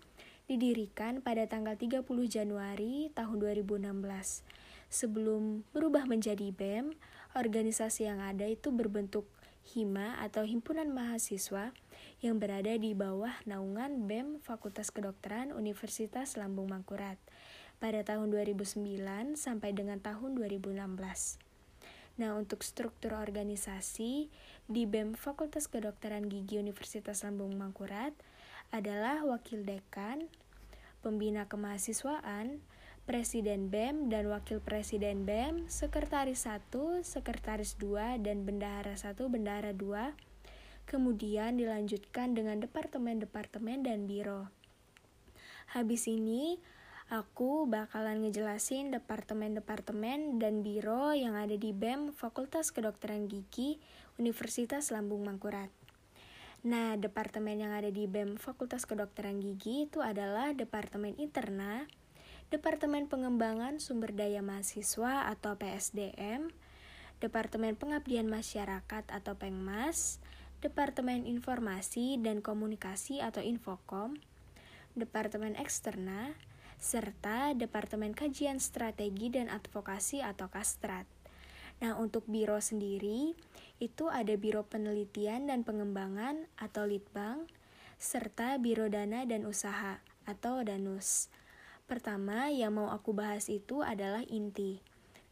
didirikan 0.51 1.23
pada 1.23 1.47
tanggal 1.47 1.79
30 1.79 2.03
Januari 2.27 3.07
tahun 3.15 3.39
2016 3.39 4.60
sebelum 4.91 5.63
berubah 5.71 6.03
menjadi 6.03 6.51
BEM, 6.51 6.91
organisasi 7.31 8.11
yang 8.11 8.19
ada 8.19 8.43
itu 8.43 8.75
berbentuk 8.75 9.23
HIMA 9.71 10.19
atau 10.19 10.43
Himpunan 10.43 10.91
Mahasiswa 10.91 11.71
yang 12.19 12.37
berada 12.43 12.75
di 12.75 12.91
bawah 12.91 13.31
naungan 13.47 14.05
BEM 14.05 14.43
Fakultas 14.43 14.91
Kedokteran 14.91 15.55
Universitas 15.55 16.35
Lambung 16.35 16.67
Mangkurat 16.67 17.15
pada 17.79 18.03
tahun 18.03 18.29
2009 18.35 18.83
sampai 19.39 19.71
dengan 19.71 20.03
tahun 20.03 20.37
2016. 20.37 20.75
Nah, 22.19 22.35
untuk 22.35 22.61
struktur 22.61 23.15
organisasi 23.15 24.27
di 24.67 24.83
BEM 24.83 25.15
Fakultas 25.15 25.71
Kedokteran 25.71 26.27
Gigi 26.27 26.59
Universitas 26.59 27.23
Lambung 27.23 27.55
Mangkurat 27.55 28.11
adalah 28.69 29.23
wakil 29.23 29.63
dekan, 29.63 30.27
pembina 30.99 31.47
kemahasiswaan, 31.47 32.61
Presiden 33.11 33.67
BEM 33.67 34.07
dan 34.07 34.31
Wakil 34.31 34.63
Presiden 34.63 35.27
BEM, 35.27 35.67
Sekretaris 35.67 36.47
1, 36.47 37.03
Sekretaris 37.03 37.75
2, 37.75 38.23
dan 38.23 38.47
Bendahara 38.47 38.95
1, 38.95 39.19
Bendahara 39.27 39.75
2. 39.75 40.15
Kemudian 40.87 41.59
dilanjutkan 41.59 42.31
dengan 42.31 42.63
departemen-departemen 42.63 43.83
dan 43.83 44.07
biro. 44.07 44.47
Habis 45.75 46.07
ini, 46.07 46.55
aku 47.11 47.67
bakalan 47.67 48.23
ngejelasin 48.23 48.95
departemen-departemen 48.95 50.39
dan 50.39 50.63
biro 50.63 51.11
yang 51.11 51.35
ada 51.35 51.59
di 51.59 51.75
BEM 51.75 52.15
Fakultas 52.15 52.71
Kedokteran 52.71 53.27
Gigi 53.27 53.75
Universitas 54.23 54.87
Lambung 54.87 55.27
Mangkurat. 55.27 55.67
Nah, 56.63 56.95
departemen 56.95 57.59
yang 57.59 57.75
ada 57.75 57.91
di 57.91 58.07
BEM 58.07 58.39
Fakultas 58.39 58.87
Kedokteran 58.87 59.43
Gigi 59.43 59.91
itu 59.91 59.99
adalah 59.99 60.55
Departemen 60.55 61.19
Interna, 61.19 61.83
Departemen 62.51 63.07
Pengembangan 63.07 63.79
Sumber 63.79 64.11
Daya 64.11 64.43
Mahasiswa 64.43 65.31
atau 65.31 65.55
PSDM, 65.55 66.51
Departemen 67.23 67.79
Pengabdian 67.79 68.27
Masyarakat 68.27 69.07
atau 69.07 69.39
Pengmas, 69.39 70.19
Departemen 70.59 71.23
Informasi 71.23 72.19
dan 72.19 72.43
Komunikasi 72.43 73.23
atau 73.23 73.39
Infokom, 73.39 74.19
Departemen 74.99 75.55
Eksterna, 75.55 76.35
serta 76.75 77.55
Departemen 77.55 78.11
Kajian 78.11 78.59
Strategi 78.59 79.31
dan 79.31 79.47
Advokasi 79.47 80.19
atau 80.19 80.51
Kastrat. 80.51 81.07
Nah, 81.79 81.95
untuk 82.03 82.27
biro 82.27 82.59
sendiri, 82.59 83.31
itu 83.79 84.11
ada 84.11 84.35
Biro 84.35 84.67
Penelitian 84.67 85.47
dan 85.47 85.63
Pengembangan 85.63 86.51
atau 86.59 86.83
Litbang, 86.83 87.47
serta 87.95 88.59
Biro 88.59 88.91
Dana 88.91 89.23
dan 89.23 89.47
Usaha 89.47 90.03
atau 90.27 90.59
Danus. 90.67 91.31
Pertama 91.91 92.47
yang 92.47 92.79
mau 92.79 92.87
aku 92.87 93.11
bahas 93.11 93.51
itu 93.51 93.83
adalah 93.83 94.23
inti. 94.31 94.79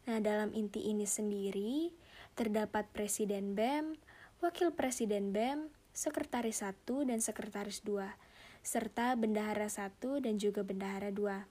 Nah, 0.04 0.20
dalam 0.20 0.52
inti 0.52 0.92
ini 0.92 1.08
sendiri 1.08 1.88
terdapat 2.36 2.84
Presiden 2.92 3.56
BEM, 3.56 3.96
Wakil 4.44 4.68
Presiden 4.76 5.32
BEM, 5.32 5.72
Sekretaris 5.96 6.60
1 6.60 7.08
dan 7.08 7.24
Sekretaris 7.24 7.80
2, 7.80 8.12
serta 8.60 9.16
Bendahara 9.16 9.72
1 9.72 10.20
dan 10.20 10.36
juga 10.36 10.60
Bendahara 10.60 11.08
2. 11.08 11.48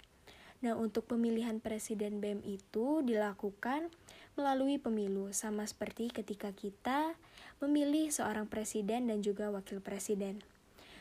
Nah, 0.61 0.77
untuk 0.77 1.09
pemilihan 1.09 1.57
Presiden 1.57 2.21
BEM 2.21 2.45
itu 2.45 3.01
dilakukan 3.01 3.89
melalui 4.37 4.77
pemilu, 4.77 5.33
sama 5.33 5.65
seperti 5.65 6.13
ketika 6.13 6.53
kita 6.53 7.17
memilih 7.57 8.13
seorang 8.13 8.45
presiden 8.45 9.09
dan 9.09 9.25
juga 9.25 9.49
wakil 9.49 9.81
presiden. 9.81 10.45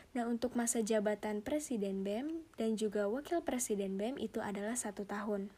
Nah, 0.09 0.25
untuk 0.25 0.57
masa 0.57 0.81
jabatan 0.81 1.45
presiden 1.45 2.01
BEM 2.01 2.41
dan 2.57 2.73
juga 2.73 3.05
wakil 3.05 3.45
presiden 3.45 3.93
BEM 3.93 4.17
itu 4.17 4.41
adalah 4.41 4.73
satu 4.73 5.05
tahun. 5.05 5.53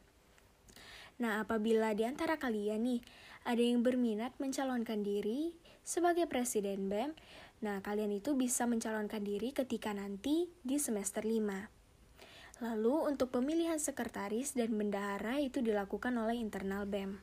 Nah, 1.24 1.40
apabila 1.40 1.96
di 1.96 2.04
antara 2.04 2.36
kalian 2.36 2.84
nih 2.84 3.02
ada 3.48 3.64
yang 3.64 3.80
berminat 3.80 4.36
mencalonkan 4.44 5.08
diri 5.08 5.56
sebagai 5.88 6.28
presiden 6.28 6.92
BEM, 6.92 7.16
nah 7.64 7.80
kalian 7.80 8.12
itu 8.12 8.36
bisa 8.36 8.68
mencalonkan 8.68 9.24
diri 9.24 9.56
ketika 9.56 9.96
nanti 9.96 10.52
di 10.66 10.82
semester 10.82 11.24
5. 11.24 12.62
Lalu 12.62 12.96
untuk 13.08 13.34
pemilihan 13.34 13.80
sekretaris 13.82 14.54
dan 14.54 14.76
bendahara 14.78 15.42
itu 15.42 15.64
dilakukan 15.64 16.14
oleh 16.14 16.38
internal 16.38 16.84
BEM. 16.86 17.18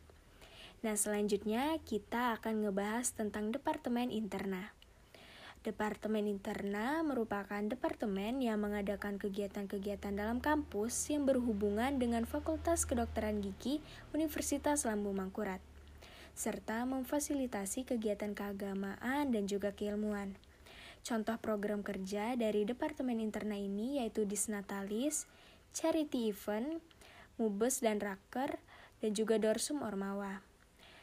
Nah, 0.81 0.95
selanjutnya 0.95 1.77
kita 1.83 2.39
akan 2.39 2.65
ngebahas 2.67 3.11
tentang 3.13 3.51
Departemen 3.51 4.15
Interna. 4.15 4.78
Departemen 5.67 6.31
Interna 6.31 7.03
merupakan 7.03 7.59
departemen 7.59 8.39
yang 8.39 8.63
mengadakan 8.63 9.19
kegiatan-kegiatan 9.19 10.15
dalam 10.15 10.39
kampus 10.39 10.95
yang 11.11 11.27
berhubungan 11.27 11.99
dengan 11.99 12.23
Fakultas 12.31 12.87
Kedokteran 12.87 13.43
Gigi 13.43 13.83
Universitas 14.15 14.87
Lambung 14.87 15.19
Mangkurat, 15.19 15.59
serta 16.39 16.87
memfasilitasi 16.87 17.91
kegiatan 17.91 18.39
keagamaan 18.39 19.35
dan 19.35 19.51
juga 19.51 19.75
keilmuan. 19.75 20.39
Contoh 21.03 21.35
program 21.43 21.83
kerja 21.83 22.39
dari 22.39 22.63
Departemen 22.63 23.19
Interna 23.19 23.59
ini 23.59 23.99
yaitu 23.99 24.23
Disnatalis, 24.23 25.27
Charity 25.75 26.31
Event, 26.31 26.79
Mubes 27.35 27.83
dan 27.83 27.99
Raker, 27.99 28.63
dan 29.03 29.11
juga 29.11 29.43
Dorsum 29.43 29.83
Ormawa. 29.83 30.39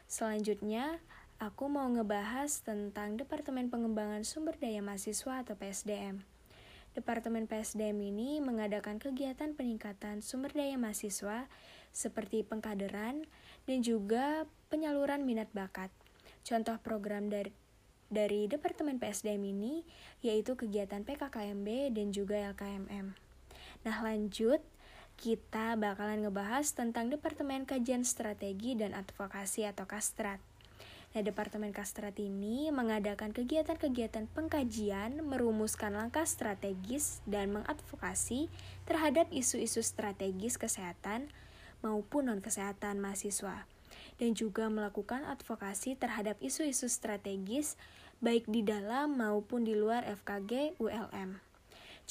Selanjutnya, 0.07 1.03
aku 1.39 1.67
mau 1.67 1.85
ngebahas 1.87 2.63
tentang 2.63 3.19
Departemen 3.19 3.67
Pengembangan 3.67 4.23
Sumber 4.23 4.55
Daya 4.55 4.79
Mahasiswa 4.79 5.43
atau 5.43 5.55
PSDM. 5.59 6.35
Departemen 6.95 7.43
PSDM 7.43 7.99
ini 8.07 8.39
mengadakan 8.39 9.03
kegiatan 9.03 9.51
peningkatan 9.51 10.23
sumber 10.23 10.55
daya 10.55 10.79
mahasiswa 10.79 11.51
seperti 11.91 12.47
pengkaderan 12.47 13.27
dan 13.67 13.83
juga 13.83 14.47
penyaluran 14.71 15.27
minat 15.27 15.51
bakat. 15.51 15.91
Contoh 16.47 16.79
program 16.79 17.27
dari 17.27 17.51
dari 18.07 18.47
Departemen 18.47 18.95
PSDM 18.95 19.43
ini 19.43 19.83
yaitu 20.23 20.55
kegiatan 20.55 21.03
PKKMB 21.03 21.91
dan 21.91 22.15
juga 22.15 22.39
LKMM. 22.55 23.11
Nah, 23.83 23.97
lanjut 23.99 24.63
kita 25.19 25.75
bakalan 25.75 26.23
ngebahas 26.23 26.71
tentang 26.71 27.11
Departemen 27.11 27.67
Kajian 27.67 28.07
Strategi 28.07 28.71
dan 28.71 28.95
Advokasi 28.95 29.67
atau 29.67 29.83
Kastrat. 29.83 30.54
Nah, 31.15 31.23
Departemen 31.23 31.71
Kastrat 31.71 32.19
ini 32.19 32.67
mengadakan 32.75 33.31
kegiatan-kegiatan 33.31 34.27
pengkajian, 34.35 35.23
merumuskan 35.23 35.95
langkah 35.95 36.27
strategis, 36.27 37.23
dan 37.23 37.55
mengadvokasi 37.55 38.51
terhadap 38.83 39.31
isu-isu 39.31 39.79
strategis 39.79 40.59
kesehatan 40.59 41.31
maupun 41.79 42.27
non-kesehatan 42.27 42.99
mahasiswa, 42.99 43.63
dan 44.19 44.35
juga 44.35 44.67
melakukan 44.67 45.23
advokasi 45.23 45.95
terhadap 45.95 46.35
isu-isu 46.43 46.91
strategis 46.91 47.79
baik 48.19 48.43
di 48.51 48.67
dalam 48.67 49.15
maupun 49.15 49.63
di 49.63 49.71
luar 49.71 50.03
FKG 50.19 50.75
ULM. 50.83 51.39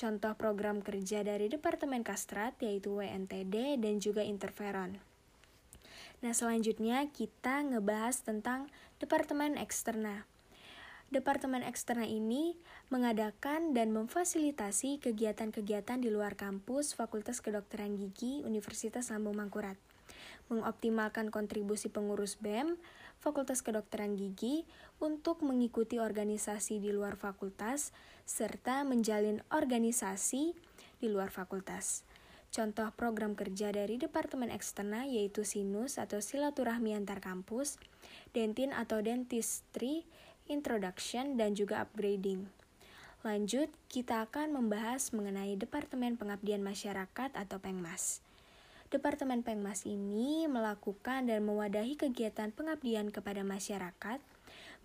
Contoh 0.01 0.33
program 0.33 0.81
kerja 0.81 1.21
dari 1.21 1.53
Departemen 1.53 2.01
Kastrat 2.01 2.57
yaitu 2.65 2.97
WNTD 2.97 3.77
dan 3.77 4.01
juga 4.01 4.25
Interferon. 4.25 5.14
Nah, 6.25 6.33
selanjutnya 6.33 7.05
kita 7.13 7.61
ngebahas 7.69 8.25
tentang 8.25 8.73
Departemen 8.97 9.61
Eksterna. 9.61 10.25
Departemen 11.13 11.61
Eksterna 11.61 12.09
ini 12.09 12.57
mengadakan 12.89 13.77
dan 13.77 13.93
memfasilitasi 13.93 15.05
kegiatan-kegiatan 15.05 16.01
di 16.01 16.09
luar 16.09 16.33
kampus 16.33 16.97
Fakultas 16.97 17.45
Kedokteran 17.45 18.01
Gigi 18.01 18.41
Universitas 18.41 19.13
Lambung 19.13 19.37
Mangkurat, 19.37 19.77
mengoptimalkan 20.49 21.29
kontribusi 21.29 21.93
pengurus 21.93 22.41
BEM, 22.41 22.81
Fakultas 23.21 23.61
Kedokteran 23.61 24.17
Gigi 24.17 24.65
untuk 25.05 25.45
mengikuti 25.45 26.01
organisasi 26.01 26.81
di 26.81 26.89
luar 26.89 27.21
fakultas 27.21 27.93
serta 28.25 28.81
menjalin 28.81 29.45
organisasi 29.53 30.57
di 31.05 31.07
luar 31.13 31.29
fakultas. 31.29 32.01
Contoh 32.55 32.87
program 32.95 33.35
kerja 33.35 33.75
dari 33.75 33.99
Departemen 33.99 34.47
Eksterna 34.47 35.11
yaitu 35.11 35.43
SINUS 35.43 35.99
atau 35.99 36.23
Silaturahmi 36.23 36.95
Antar 36.95 37.19
Kampus, 37.19 37.83
Dentin 38.31 38.71
atau 38.71 39.03
Dentistry, 39.03 40.07
Introduction, 40.47 41.35
dan 41.35 41.59
juga 41.59 41.83
Upgrading. 41.83 42.47
Lanjut, 43.27 43.67
kita 43.91 44.23
akan 44.31 44.55
membahas 44.55 45.11
mengenai 45.11 45.59
Departemen 45.59 46.15
Pengabdian 46.15 46.63
Masyarakat 46.63 47.35
atau 47.35 47.59
Pengmas. 47.59 48.23
Departemen 48.87 49.43
Pengmas 49.43 49.83
ini 49.83 50.47
melakukan 50.47 51.27
dan 51.27 51.43
mewadahi 51.43 51.99
kegiatan 51.99 52.55
pengabdian 52.55 53.11
kepada 53.11 53.43
masyarakat 53.43 54.23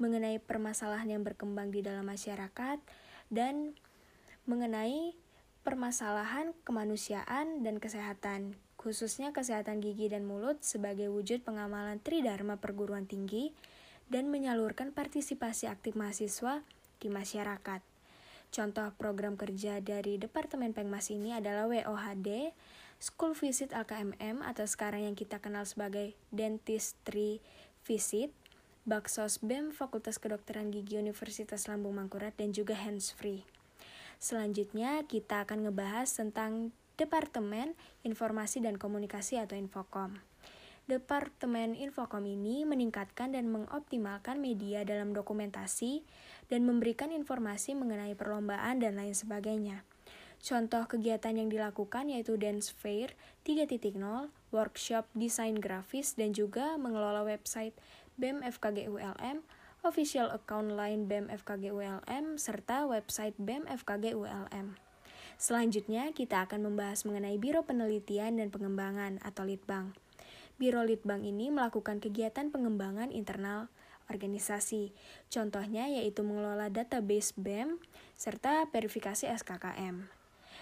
mengenai 0.02 0.42
permasalahan 0.42 1.14
yang 1.14 1.22
berkembang 1.22 1.70
di 1.70 1.86
dalam 1.86 2.10
masyarakat 2.10 2.82
dan 3.30 3.78
mengenai 4.50 5.14
permasalahan 5.70 6.58
kemanusiaan 6.66 7.62
dan 7.62 7.78
kesehatan, 7.78 8.58
khususnya 8.74 9.30
kesehatan 9.30 9.86
gigi 9.86 10.10
dan 10.10 10.26
mulut 10.26 10.66
sebagai 10.66 11.14
wujud 11.14 11.46
pengamalan 11.46 12.02
Tridharma 12.02 12.58
perguruan 12.58 13.06
tinggi 13.06 13.54
dan 14.10 14.34
menyalurkan 14.34 14.90
partisipasi 14.90 15.70
aktif 15.70 15.94
mahasiswa 15.94 16.66
di 16.98 17.14
masyarakat. 17.14 17.86
Contoh 18.50 18.90
program 18.98 19.38
kerja 19.38 19.78
dari 19.78 20.18
Departemen 20.18 20.74
Pengmas 20.74 21.14
ini 21.14 21.38
adalah 21.38 21.70
WOHD, 21.70 22.50
School 22.98 23.38
Visit 23.38 23.70
LKMM 23.70 24.42
atau 24.42 24.66
sekarang 24.66 25.06
yang 25.06 25.14
kita 25.14 25.38
kenal 25.38 25.70
sebagai 25.70 26.18
Dentistry 26.34 27.46
Visit, 27.86 28.34
Baksos 28.90 29.38
BEM 29.46 29.70
Fakultas 29.70 30.18
Kedokteran 30.18 30.74
Gigi 30.74 30.98
Universitas 30.98 31.70
Lambung 31.70 31.94
Mangkurat 31.94 32.34
dan 32.34 32.58
juga 32.58 32.74
Hands 32.74 33.14
Free. 33.14 33.59
Selanjutnya 34.20 35.08
kita 35.08 35.48
akan 35.48 35.72
ngebahas 35.72 36.12
tentang 36.12 36.76
Departemen 37.00 37.72
Informasi 38.04 38.60
dan 38.60 38.76
Komunikasi 38.76 39.40
atau 39.40 39.56
Infokom. 39.56 40.20
Departemen 40.92 41.80
Infokom 41.80 42.28
ini 42.28 42.68
meningkatkan 42.68 43.32
dan 43.32 43.48
mengoptimalkan 43.48 44.44
media 44.44 44.84
dalam 44.84 45.16
dokumentasi 45.16 46.04
dan 46.52 46.68
memberikan 46.68 47.16
informasi 47.16 47.80
mengenai 47.80 48.12
perlombaan 48.20 48.84
dan 48.84 49.00
lain 49.00 49.16
sebagainya. 49.16 49.88
Contoh 50.40 50.84
kegiatan 50.88 51.36
yang 51.36 51.48
dilakukan 51.48 52.12
yaitu 52.12 52.36
Dance 52.36 52.76
Fair 52.76 53.16
3.0, 53.48 53.96
workshop 54.52 55.08
desain 55.16 55.56
grafis, 55.60 56.16
dan 56.20 56.32
juga 56.36 56.76
mengelola 56.76 57.24
website 57.24 57.76
BEM 58.20 58.44
FKG 58.44 58.88
ULM, 58.92 59.44
official 59.83 60.27
account 60.33 60.75
line 60.75 61.07
BEM 61.07 61.31
FKG 61.31 61.71
ULM, 61.71 62.36
serta 62.36 62.83
website 62.86 63.36
BEM 63.39 63.63
FKG 63.67 64.15
ULM. 64.15 64.75
Selanjutnya, 65.39 66.12
kita 66.12 66.43
akan 66.43 66.67
membahas 66.67 67.07
mengenai 67.07 67.39
Biro 67.39 67.63
Penelitian 67.63 68.43
dan 68.43 68.51
Pengembangan 68.51 69.24
atau 69.24 69.48
Litbang. 69.48 69.95
Biro 70.59 70.83
Litbang 70.83 71.24
ini 71.24 71.48
melakukan 71.48 72.03
kegiatan 72.03 72.51
pengembangan 72.51 73.15
internal 73.15 73.71
organisasi. 74.12 74.91
Contohnya 75.31 75.88
yaitu 75.88 76.27
mengelola 76.27 76.67
database 76.67 77.31
BEM 77.39 77.79
serta 78.19 78.67
verifikasi 78.67 79.31
SKKM. 79.31 80.19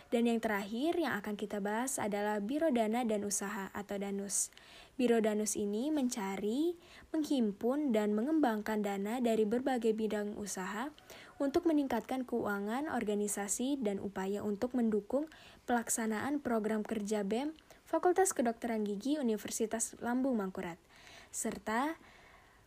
Dan 0.08 0.32
yang 0.32 0.40
terakhir 0.40 0.96
yang 0.96 1.20
akan 1.20 1.36
kita 1.36 1.60
bahas 1.60 2.00
adalah 2.00 2.40
Biro 2.40 2.72
Dana 2.72 3.04
dan 3.04 3.28
Usaha 3.28 3.68
atau 3.76 4.00
DANUS. 4.00 4.56
Biro 4.98 5.22
Danus 5.22 5.54
ini 5.54 5.94
mencari, 5.94 6.74
menghimpun, 7.14 7.94
dan 7.94 8.18
mengembangkan 8.18 8.82
dana 8.82 9.22
dari 9.22 9.46
berbagai 9.46 9.94
bidang 9.94 10.34
usaha 10.42 10.90
untuk 11.38 11.70
meningkatkan 11.70 12.26
keuangan 12.26 12.90
organisasi 12.90 13.78
dan 13.78 14.02
upaya 14.02 14.42
untuk 14.42 14.74
mendukung 14.74 15.30
pelaksanaan 15.70 16.42
program 16.42 16.82
kerja 16.82 17.22
BEM 17.22 17.54
Fakultas 17.86 18.34
Kedokteran 18.34 18.90
Gigi 18.90 19.22
Universitas 19.22 19.94
Lambung 20.02 20.42
Mangkurat, 20.42 20.82
serta 21.30 21.94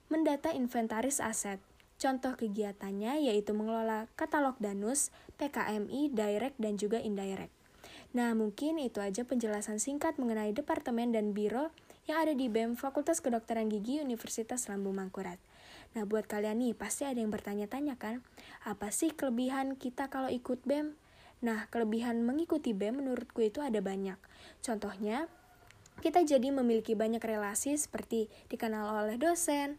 mendata 0.07 0.55
inventaris 0.55 1.19
aset. 1.19 1.59
Contoh 2.01 2.33
kegiatannya 2.33 3.29
yaitu 3.29 3.53
mengelola 3.53 4.09
katalog 4.17 4.57
danus, 4.57 5.13
PKMI, 5.37 6.09
direct, 6.17 6.57
dan 6.57 6.81
juga 6.81 6.97
indirect. 6.97 7.53
Nah, 8.17 8.33
mungkin 8.33 8.81
itu 8.81 9.05
aja 9.05 9.23
penjelasan 9.23 9.77
singkat 9.77 10.17
mengenai 10.17 10.57
Departemen 10.57 11.13
dan 11.13 11.37
Biro 11.37 11.69
yang 12.09 12.25
ada 12.25 12.33
di 12.33 12.49
BEM 12.49 12.75
Fakultas 12.75 13.21
Kedokteran 13.21 13.69
Gigi 13.69 14.01
Universitas 14.01 14.67
Lambung 14.73 14.97
Mangkurat. 14.97 15.37
Nah, 15.93 16.09
buat 16.09 16.25
kalian 16.25 16.59
nih, 16.59 16.73
pasti 16.73 17.05
ada 17.05 17.21
yang 17.21 17.31
bertanya-tanya 17.31 18.01
kan, 18.01 18.25
apa 18.65 18.89
sih 18.91 19.13
kelebihan 19.13 19.77
kita 19.77 20.09
kalau 20.09 20.33
ikut 20.33 20.65
BEM? 20.65 20.97
Nah, 21.45 21.69
kelebihan 21.69 22.25
mengikuti 22.25 22.73
BEM 22.73 23.05
menurutku 23.05 23.45
itu 23.45 23.61
ada 23.61 23.79
banyak. 23.79 24.17
Contohnya, 24.65 25.29
kita 26.01 26.25
jadi 26.25 26.49
memiliki 26.49 26.97
banyak 26.97 27.21
relasi 27.21 27.77
seperti 27.77 28.33
dikenal 28.49 29.05
oleh 29.05 29.21
dosen, 29.21 29.77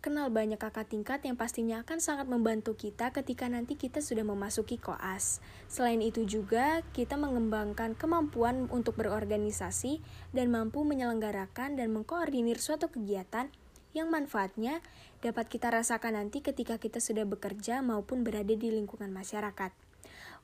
kenal 0.00 0.32
banyak 0.32 0.56
kakak 0.56 0.88
tingkat 0.88 1.20
yang 1.28 1.36
pastinya 1.36 1.84
akan 1.84 2.00
sangat 2.00 2.24
membantu 2.24 2.72
kita 2.72 3.12
ketika 3.12 3.44
nanti 3.52 3.76
kita 3.76 4.00
sudah 4.00 4.24
memasuki 4.24 4.80
koas. 4.80 5.44
Selain 5.68 6.00
itu 6.00 6.24
juga, 6.24 6.80
kita 6.96 7.20
mengembangkan 7.20 7.92
kemampuan 7.92 8.66
untuk 8.72 8.96
berorganisasi 8.96 10.00
dan 10.32 10.48
mampu 10.48 10.82
menyelenggarakan 10.88 11.76
dan 11.76 11.92
mengkoordinir 11.92 12.56
suatu 12.56 12.88
kegiatan 12.88 13.52
yang 13.92 14.08
manfaatnya 14.08 14.80
dapat 15.20 15.52
kita 15.52 15.68
rasakan 15.68 16.16
nanti 16.16 16.40
ketika 16.40 16.80
kita 16.80 17.02
sudah 17.02 17.28
bekerja 17.28 17.84
maupun 17.84 18.24
berada 18.24 18.56
di 18.56 18.72
lingkungan 18.72 19.12
masyarakat. 19.12 19.72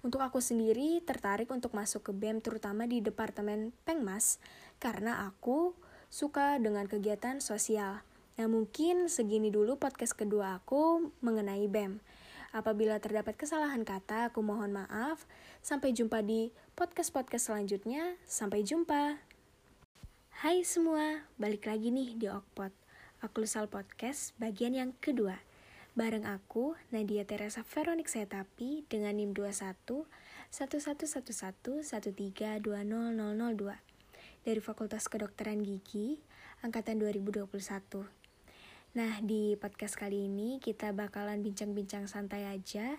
Untuk 0.04 0.20
aku 0.20 0.44
sendiri 0.44 1.00
tertarik 1.00 1.48
untuk 1.48 1.72
masuk 1.72 2.10
ke 2.10 2.12
BEM 2.12 2.44
terutama 2.44 2.84
di 2.84 3.00
Departemen 3.00 3.72
Pengmas 3.88 4.36
karena 4.76 5.24
aku 5.24 5.72
suka 6.12 6.60
dengan 6.60 6.84
kegiatan 6.84 7.40
sosial. 7.40 8.04
Nah 8.36 8.52
mungkin 8.52 9.08
segini 9.08 9.48
dulu 9.48 9.80
podcast 9.80 10.12
kedua 10.12 10.60
aku 10.60 11.08
mengenai 11.24 11.64
BEM. 11.72 12.04
Apabila 12.52 13.00
terdapat 13.00 13.32
kesalahan 13.32 13.80
kata, 13.80 14.28
aku 14.28 14.44
mohon 14.44 14.76
maaf. 14.76 15.24
Sampai 15.64 15.96
jumpa 15.96 16.20
di 16.20 16.52
podcast-podcast 16.76 17.48
selanjutnya. 17.48 18.20
Sampai 18.28 18.60
jumpa. 18.60 19.16
Hai 20.44 20.68
semua, 20.68 21.24
balik 21.40 21.64
lagi 21.64 21.88
nih 21.88 22.12
di 22.12 22.28
Okpot. 22.28 22.76
Aklusal 23.24 23.72
Podcast 23.72 24.36
bagian 24.36 24.76
yang 24.76 24.92
kedua. 25.00 25.40
Bareng 25.96 26.28
aku, 26.28 26.76
Nadia 26.92 27.24
Teresa 27.24 27.64
Veronik 27.64 28.04
Setapi 28.04 28.84
dengan 28.84 29.16
NIM 29.16 29.32
21 29.32 30.04
1111 30.52 32.04
dari 34.44 34.60
Fakultas 34.60 35.08
Kedokteran 35.08 35.64
Gigi 35.64 36.20
angkatan 36.60 37.00
2021. 37.00 38.15
Nah, 38.96 39.20
di 39.20 39.60
podcast 39.60 39.92
kali 39.92 40.24
ini 40.24 40.56
kita 40.56 40.88
bakalan 40.96 41.44
bincang-bincang 41.44 42.08
santai 42.08 42.48
aja 42.48 42.96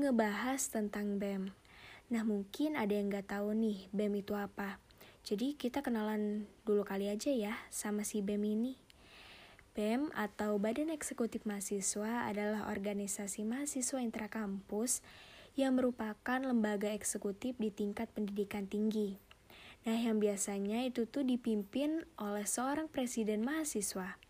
ngebahas 0.00 0.72
tentang 0.72 1.20
BEM. 1.20 1.52
Nah, 2.08 2.24
mungkin 2.24 2.80
ada 2.80 2.96
yang 2.96 3.12
nggak 3.12 3.28
tahu 3.28 3.52
nih 3.52 3.92
BEM 3.92 4.24
itu 4.24 4.32
apa. 4.32 4.80
Jadi 5.20 5.52
kita 5.52 5.84
kenalan 5.84 6.48
dulu 6.64 6.80
kali 6.88 7.12
aja 7.12 7.28
ya 7.28 7.60
sama 7.68 8.08
si 8.08 8.24
BEM 8.24 8.40
ini. 8.40 8.80
BEM 9.76 10.16
atau 10.16 10.56
Badan 10.56 10.88
Eksekutif 10.88 11.44
Mahasiswa 11.44 12.24
adalah 12.24 12.72
organisasi 12.72 13.44
mahasiswa 13.44 14.00
intrakampus 14.00 15.04
yang 15.60 15.76
merupakan 15.76 16.40
lembaga 16.40 16.88
eksekutif 16.88 17.52
di 17.60 17.68
tingkat 17.68 18.08
pendidikan 18.16 18.64
tinggi. 18.64 19.20
Nah, 19.84 20.00
yang 20.00 20.24
biasanya 20.24 20.88
itu 20.88 21.04
tuh 21.04 21.20
dipimpin 21.20 22.00
oleh 22.16 22.48
seorang 22.48 22.88
presiden 22.88 23.44
mahasiswa. 23.44 24.23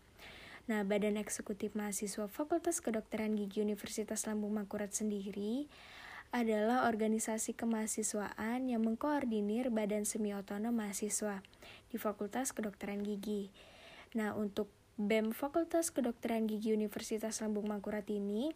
Nah, 0.65 0.81
Badan 0.81 1.21
Eksekutif 1.21 1.77
Mahasiswa 1.77 2.25
Fakultas 2.25 2.81
Kedokteran 2.81 3.37
Gigi 3.37 3.61
Universitas 3.61 4.25
Lambung 4.25 4.49
Mangkurat 4.49 4.89
sendiri 4.89 5.69
adalah 6.33 6.89
organisasi 6.89 7.53
kemahasiswaan 7.53 8.65
yang 8.65 8.81
mengkoordinir 8.81 9.69
badan 9.69 10.09
semi 10.09 10.33
otonom 10.33 10.73
mahasiswa 10.73 11.45
di 11.93 12.01
Fakultas 12.01 12.49
Kedokteran 12.49 13.05
Gigi. 13.05 13.53
Nah, 14.17 14.33
untuk 14.33 14.73
BEM 14.97 15.37
Fakultas 15.37 15.93
Kedokteran 15.93 16.49
Gigi 16.49 16.73
Universitas 16.73 17.45
Lambung 17.45 17.69
Mangkurat 17.69 18.09
ini 18.09 18.49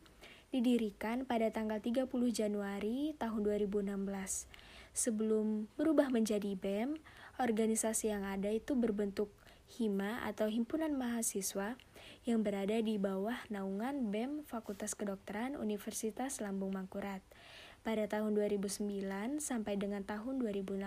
didirikan 0.50 1.30
pada 1.30 1.54
tanggal 1.54 1.78
30 1.78 2.10
Januari 2.34 3.14
tahun 3.22 3.46
2016. 3.46 4.50
Sebelum 4.98 5.70
berubah 5.78 6.10
menjadi 6.10 6.58
BEM, 6.58 6.98
organisasi 7.38 8.10
yang 8.10 8.26
ada 8.26 8.50
itu 8.50 8.74
berbentuk 8.74 9.30
HIMA 9.78 10.26
atau 10.26 10.50
Himpunan 10.50 10.98
Mahasiswa 10.98 11.78
yang 12.28 12.44
berada 12.44 12.76
di 12.84 13.00
bawah 13.00 13.38
naungan 13.48 14.12
BEM 14.12 14.44
Fakultas 14.44 14.96
Kedokteran 14.96 15.56
Universitas 15.56 16.44
Lambung 16.44 16.76
Mangkurat 16.76 17.24
pada 17.84 18.04
tahun 18.12 18.36
2009 18.36 19.40
sampai 19.40 19.80
dengan 19.80 20.04
tahun 20.04 20.44
2016. 20.44 20.84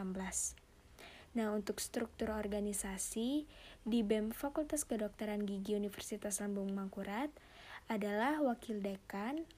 Nah, 1.32 1.48
untuk 1.56 1.80
struktur 1.80 2.28
organisasi 2.36 3.48
di 3.88 4.00
BEM 4.04 4.36
Fakultas 4.36 4.84
Kedokteran 4.84 5.48
Gigi 5.48 5.72
Universitas 5.72 6.44
Lambung 6.44 6.68
Mangkurat 6.76 7.32
adalah 7.88 8.44
wakil 8.44 8.84
dekan, 8.84 9.48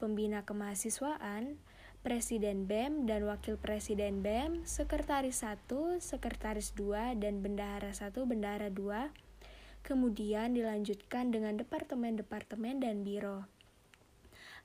pembina 0.00 0.40
kemahasiswaan, 0.48 1.60
Presiden 2.02 2.66
BEM 2.66 3.06
dan 3.06 3.22
Wakil 3.30 3.54
Presiden 3.54 4.26
BEM, 4.26 4.66
Sekretaris 4.66 5.46
1, 5.46 6.02
Sekretaris 6.02 6.74
2, 6.74 7.14
dan 7.14 7.46
Bendahara 7.46 7.94
1, 7.94 8.10
Bendahara 8.26 8.74
2. 8.74 9.31
Kemudian 9.82 10.54
dilanjutkan 10.54 11.34
dengan 11.34 11.58
departemen-departemen 11.58 12.82
dan 12.82 13.02
biro. 13.02 13.46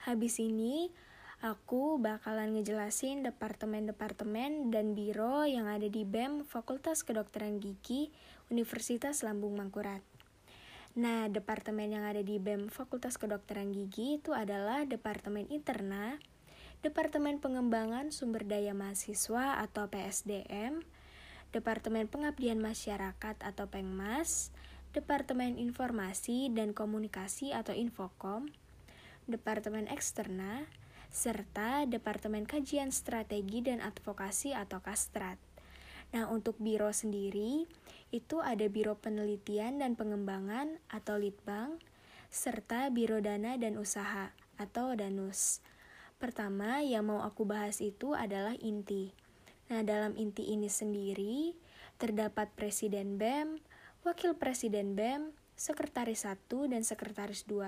Habis 0.05 0.37
ini, 0.37 0.93
aku 1.41 1.97
bakalan 1.97 2.53
ngejelasin 2.53 3.25
departemen-departemen 3.25 4.69
dan 4.69 4.93
biro 4.93 5.45
yang 5.45 5.65
ada 5.65 5.89
di 5.89 6.05
BEM 6.05 6.45
Fakultas 6.45 7.01
Kedokteran 7.01 7.57
Gigi 7.57 8.13
Universitas 8.53 9.25
Lambung 9.25 9.57
Mangkurat. 9.57 10.05
Nah, 10.97 11.29
departemen 11.29 11.93
yang 11.93 12.09
ada 12.09 12.25
di 12.25 12.41
BEM 12.41 12.73
Fakultas 12.73 13.21
Kedokteran 13.21 13.69
Gigi 13.69 14.17
itu 14.17 14.33
adalah 14.33 14.81
Departemen 14.81 15.45
Interna, 15.53 16.17
Departemen 16.81 17.37
Pengembangan 17.37 18.09
Sumber 18.09 18.41
Daya 18.45 18.73
Mahasiswa 18.73 19.61
atau 19.61 19.93
PSDM, 19.93 20.81
Departemen 21.53 22.09
Pengabdian 22.09 22.57
Masyarakat 22.57 23.37
atau 23.45 23.65
Pengmas, 23.69 24.49
Departemen 24.97 25.61
Informasi 25.61 26.49
dan 26.49 26.73
Komunikasi 26.73 27.53
atau 27.53 27.69
Infokom, 27.69 28.49
Departemen 29.29 29.85
Eksterna, 29.85 30.65
serta 31.13 31.85
Departemen 31.85 32.49
Kajian 32.49 32.89
Strategi 32.89 33.61
dan 33.61 33.77
Advokasi 33.77 34.57
atau 34.57 34.81
Kastrat. 34.81 35.37
Nah, 36.17 36.25
untuk 36.33 36.57
biro 36.57 36.89
sendiri, 36.89 37.69
itu 38.09 38.41
ada 38.41 38.65
Biro 38.73 38.97
Penelitian 38.97 39.85
dan 39.85 39.93
Pengembangan 39.93 40.81
atau 40.89 41.21
Litbang, 41.21 41.77
serta 42.33 42.89
Biro 42.89 43.21
Dana 43.21 43.53
dan 43.53 43.77
Usaha 43.77 44.33
atau 44.57 44.97
DANUS. 44.97 45.61
Pertama, 46.17 46.81
yang 46.81 47.05
mau 47.13 47.21
aku 47.21 47.45
bahas 47.45 47.85
itu 47.85 48.17
adalah 48.17 48.57
inti. 48.57 49.13
Nah, 49.69 49.85
dalam 49.85 50.17
inti 50.17 50.49
ini 50.49 50.73
sendiri 50.73 51.53
terdapat 52.01 52.49
Presiden 52.57 53.21
BEM, 53.21 53.61
Wakil 54.07 54.39
Presiden 54.39 54.95
BEM, 54.95 55.35
Sekretaris 55.59 56.23
1 56.23 56.47
dan 56.71 56.79
Sekretaris 56.79 57.43
2, 57.43 57.67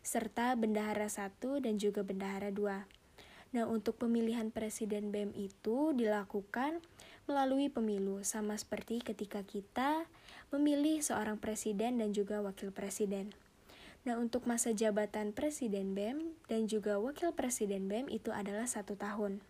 serta 0.00 0.56
Bendahara 0.56 1.12
1 1.12 1.60
dan 1.60 1.76
juga 1.76 2.00
Bendahara 2.00 2.48
2. 2.48 3.52
Nah, 3.52 3.68
untuk 3.68 4.00
pemilihan 4.00 4.48
Presiden 4.48 5.12
BEM 5.12 5.36
itu 5.36 5.92
dilakukan 5.92 6.80
melalui 7.28 7.68
pemilu, 7.68 8.24
sama 8.24 8.56
seperti 8.56 9.04
ketika 9.04 9.44
kita 9.44 10.08
memilih 10.48 11.04
seorang 11.04 11.36
presiden 11.36 12.00
dan 12.00 12.16
juga 12.16 12.40
wakil 12.40 12.72
presiden. 12.72 13.36
Nah, 14.08 14.16
untuk 14.16 14.48
masa 14.48 14.72
jabatan 14.72 15.36
Presiden 15.36 15.92
BEM 15.92 16.32
dan 16.48 16.64
juga 16.64 16.96
Wakil 16.96 17.36
Presiden 17.36 17.92
BEM 17.92 18.08
itu 18.08 18.32
adalah 18.32 18.64
satu 18.64 18.96
tahun. 18.96 19.44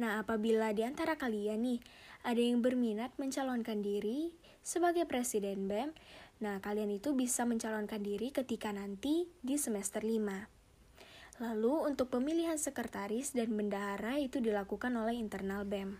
Nah, 0.00 0.22
apabila 0.22 0.74
di 0.74 0.82
antara 0.82 1.14
kalian 1.14 1.62
nih 1.62 1.80
ada 2.26 2.40
yang 2.40 2.64
berminat 2.64 3.14
mencalonkan 3.20 3.84
diri 3.84 4.34
sebagai 4.64 5.06
Presiden 5.06 5.68
BEM, 5.70 5.94
Nah, 6.42 6.58
kalian 6.58 6.90
itu 6.90 7.14
bisa 7.14 7.46
mencalonkan 7.46 8.02
diri 8.02 8.34
ketika 8.34 8.74
nanti 8.74 9.30
di 9.38 9.54
semester 9.54 10.02
5. 10.02 10.50
Lalu, 11.38 11.88
untuk 11.88 12.10
pemilihan 12.10 12.58
sekretaris 12.58 13.34
dan 13.34 13.54
bendahara 13.54 14.18
itu 14.18 14.42
dilakukan 14.42 14.90
oleh 14.98 15.14
internal 15.14 15.62
BEM. 15.62 15.98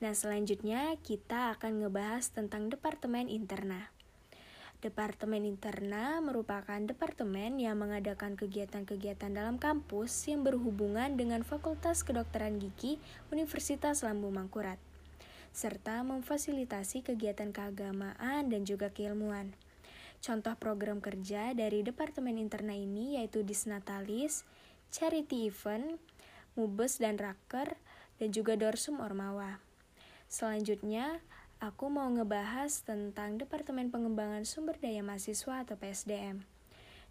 Nah, 0.00 0.12
selanjutnya 0.14 0.94
kita 1.02 1.58
akan 1.58 1.84
ngebahas 1.84 2.30
tentang 2.30 2.70
Departemen 2.70 3.26
Interna. 3.26 3.90
Departemen 4.80 5.44
Interna 5.44 6.24
merupakan 6.24 6.80
departemen 6.80 7.60
yang 7.60 7.76
mengadakan 7.76 8.32
kegiatan-kegiatan 8.32 9.28
dalam 9.28 9.60
kampus 9.60 10.24
yang 10.24 10.40
berhubungan 10.40 11.20
dengan 11.20 11.44
Fakultas 11.44 12.00
Kedokteran 12.00 12.56
Gigi 12.56 12.96
Universitas 13.28 14.00
Lambung 14.00 14.40
Mangkurat, 14.40 14.80
serta 15.52 16.00
memfasilitasi 16.00 17.04
kegiatan 17.04 17.52
keagamaan 17.52 18.48
dan 18.48 18.64
juga 18.64 18.88
keilmuan. 18.88 19.52
Contoh 20.24 20.56
program 20.56 21.04
kerja 21.04 21.52
dari 21.52 21.84
Departemen 21.84 22.40
Interna 22.40 22.72
ini 22.72 23.20
yaitu 23.20 23.44
Disnatalis, 23.44 24.48
Charity 24.88 25.52
Event, 25.52 26.00
Mubes 26.56 26.96
dan 26.96 27.20
Raker, 27.20 27.76
dan 28.16 28.32
juga 28.32 28.56
Dorsum 28.56 29.04
Ormawa. 29.04 29.60
Selanjutnya, 30.24 31.20
aku 31.60 31.92
mau 31.92 32.08
ngebahas 32.08 32.72
tentang 32.82 33.36
Departemen 33.36 33.92
Pengembangan 33.92 34.48
Sumber 34.48 34.80
Daya 34.80 35.04
Mahasiswa 35.04 35.60
atau 35.62 35.76
PSDM. 35.76 36.40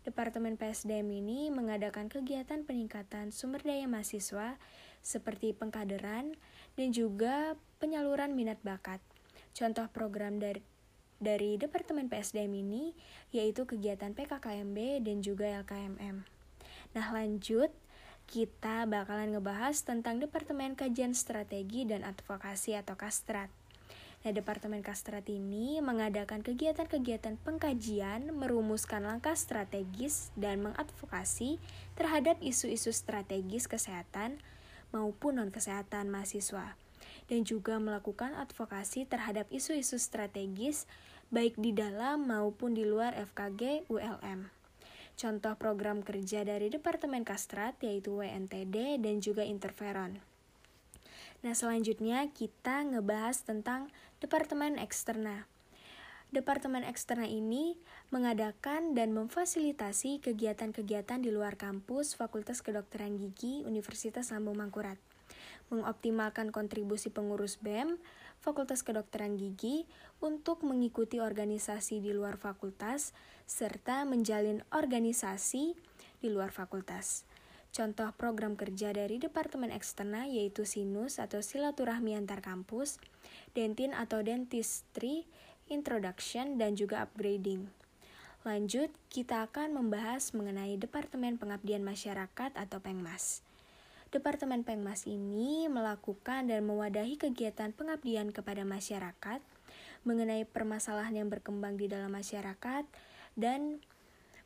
Departemen 0.01 0.57
PSDM 0.57 1.05
ini 1.21 1.53
mengadakan 1.53 2.09
kegiatan 2.09 2.65
peningkatan 2.65 3.29
sumber 3.35 3.59
daya 3.62 3.83
mahasiswa 3.83 4.55
seperti 5.03 5.51
pengkaderan 5.51 6.39
dan 6.79 6.89
juga 6.95 7.59
penyaluran 7.83 8.31
minat 8.31 8.57
bakat. 8.63 9.03
Contoh 9.51 9.85
program 9.91 10.39
dari 10.39 10.63
dari 11.19 11.59
Departemen 11.59 12.07
PSDM 12.07 12.63
ini 12.63 12.95
yaitu 13.35 13.67
kegiatan 13.67 14.15
PKKMB 14.15 15.03
dan 15.03 15.19
juga 15.19 15.51
LKMM. 15.67 16.23
Nah, 16.95 17.07
lanjut 17.12 17.69
kita 18.23 18.88
bakalan 18.88 19.35
ngebahas 19.35 19.83
tentang 19.83 20.23
Departemen 20.23 20.79
Kajian 20.79 21.12
Strategi 21.12 21.83
dan 21.83 22.07
Advokasi 22.07 22.79
atau 22.79 22.95
Kastrat. 22.95 23.58
Nah, 24.19 24.36
Departemen 24.36 24.84
Kastrat 24.84 25.23
ini 25.32 25.79
mengadakan 25.79 26.43
kegiatan-kegiatan 26.43 27.39
pengkajian, 27.39 28.36
merumuskan 28.36 29.08
langkah 29.08 29.32
strategis, 29.32 30.36
dan 30.36 30.60
mengadvokasi 30.60 31.55
terhadap 31.95 32.36
isu-isu 32.43 32.91
strategis 32.91 33.71
kesehatan 33.71 34.43
maupun 34.91 35.39
non-kesehatan 35.39 36.12
mahasiswa, 36.12 36.75
dan 37.32 37.47
juga 37.47 37.79
melakukan 37.79 38.36
advokasi 38.36 39.08
terhadap 39.08 39.47
isu-isu 39.55 39.95
strategis 39.95 40.84
baik 41.32 41.55
di 41.55 41.71
dalam 41.71 42.27
maupun 42.27 42.75
di 42.75 42.84
luar 42.84 43.15
FKG 43.15 43.88
ULM. 43.88 44.51
Contoh 45.15 45.55
program 45.55 46.03
kerja 46.03 46.43
dari 46.43 46.67
Departemen 46.67 47.23
Kastrat 47.23 47.79
yaitu 47.84 48.19
WNTD 48.19 49.03
dan 49.03 49.19
juga 49.23 49.43
Interferon. 49.43 50.28
Nah, 51.39 51.56
selanjutnya 51.56 52.28
kita 52.36 52.84
ngebahas 52.84 53.47
tentang 53.47 53.88
Departemen 54.19 54.75
Eksterna. 54.75 55.47
Departemen 56.36 56.84
Eksterna 56.84 57.25
ini 57.25 57.80
mengadakan 58.12 58.91
dan 58.91 59.15
memfasilitasi 59.15 60.19
kegiatan-kegiatan 60.19 61.23
di 61.23 61.32
luar 61.32 61.56
kampus 61.56 62.13
Fakultas 62.19 62.60
Kedokteran 62.60 63.15
Gigi 63.15 63.63
Universitas 63.63 64.36
Lambung 64.36 64.60
Mangkurat, 64.60 64.99
mengoptimalkan 65.71 66.52
kontribusi 66.52 67.08
pengurus 67.08 67.56
BEM 67.63 67.97
Fakultas 68.43 68.84
Kedokteran 68.84 69.39
Gigi 69.39 69.88
untuk 70.19 70.67
mengikuti 70.67 71.23
organisasi 71.23 72.04
di 72.04 72.12
luar 72.12 72.36
fakultas 72.36 73.15
serta 73.47 74.04
menjalin 74.04 74.62
organisasi 74.75 75.73
di 76.19 76.28
luar 76.28 76.52
fakultas. 76.52 77.23
Contoh 77.69 78.10
program 78.17 78.58
kerja 78.58 78.89
dari 78.89 79.21
Departemen 79.21 79.69
Eksterna 79.69 80.25
yaitu 80.25 80.65
SINUS 80.65 81.21
atau 81.21 81.39
Silaturahmi 81.39 82.17
Antar 82.17 82.41
Kampus, 82.41 82.97
Dentin 83.53 83.93
atau 83.93 84.25
Dentistry, 84.25 85.29
Introduction, 85.69 86.58
dan 86.58 86.73
juga 86.73 87.05
Upgrading. 87.05 87.69
Lanjut, 88.41 88.89
kita 89.13 89.45
akan 89.45 89.77
membahas 89.77 90.34
mengenai 90.34 90.79
Departemen 90.82 91.38
Pengabdian 91.38 91.86
Masyarakat 91.86 92.58
atau 92.58 92.79
Pengmas. 92.82 93.45
Departemen 94.10 94.65
Pengmas 94.65 95.05
ini 95.05 95.69
melakukan 95.69 96.49
dan 96.49 96.65
mewadahi 96.65 97.21
kegiatan 97.21 97.69
pengabdian 97.69 98.34
kepada 98.34 98.65
masyarakat 98.65 99.38
mengenai 100.01 100.49
permasalahan 100.49 101.13
yang 101.21 101.29
berkembang 101.29 101.77
di 101.77 101.86
dalam 101.86 102.10
masyarakat 102.10 102.89
dan 103.38 103.77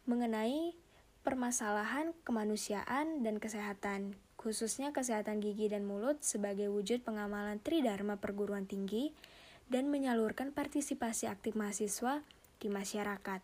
mengenai 0.03 0.75
permasalahan 1.23 2.11
kemanusiaan 2.27 3.23
dan 3.23 3.39
kesehatan, 3.39 4.19
khususnya 4.35 4.91
kesehatan 4.91 5.39
gigi 5.39 5.71
dan 5.71 5.87
mulut 5.87 6.19
sebagai 6.19 6.67
wujud 6.67 7.01
pengamalan 7.07 7.63
Tridharma 7.63 8.19
perguruan 8.19 8.67
tinggi 8.67 9.15
dan 9.71 9.87
menyalurkan 9.87 10.51
partisipasi 10.51 11.31
aktif 11.31 11.55
mahasiswa 11.55 12.21
di 12.59 12.67
masyarakat. 12.67 13.39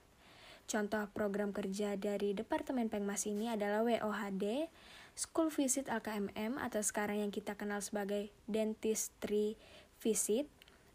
Contoh 0.70 1.10
program 1.16 1.50
kerja 1.50 1.98
dari 1.98 2.38
Departemen 2.38 2.94
Pengmas 2.94 3.26
ini 3.26 3.50
adalah 3.50 3.82
WOHD, 3.82 4.70
School 5.18 5.50
Visit 5.50 5.90
LKMM 5.90 6.62
atau 6.62 6.86
sekarang 6.86 7.26
yang 7.26 7.32
kita 7.34 7.58
kenal 7.58 7.82
sebagai 7.82 8.30
Dentistry 8.46 9.58
Visit, 10.04 10.46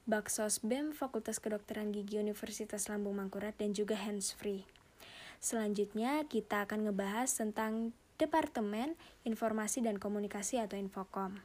Baksos 0.06 0.60
BEM 0.60 0.92
Fakultas 0.94 1.40
Kedokteran 1.40 1.90
Gigi 1.90 2.20
Universitas 2.20 2.86
Lambung 2.92 3.18
Mangkurat, 3.18 3.56
dan 3.56 3.72
juga 3.72 3.96
Hands 3.98 4.30
Free. 4.36 4.83
Selanjutnya 5.44 6.24
kita 6.24 6.64
akan 6.64 6.88
ngebahas 6.88 7.28
tentang 7.28 7.92
Departemen 8.16 8.96
Informasi 9.28 9.84
dan 9.84 10.00
Komunikasi 10.00 10.56
atau 10.56 10.80
Infokom. 10.80 11.36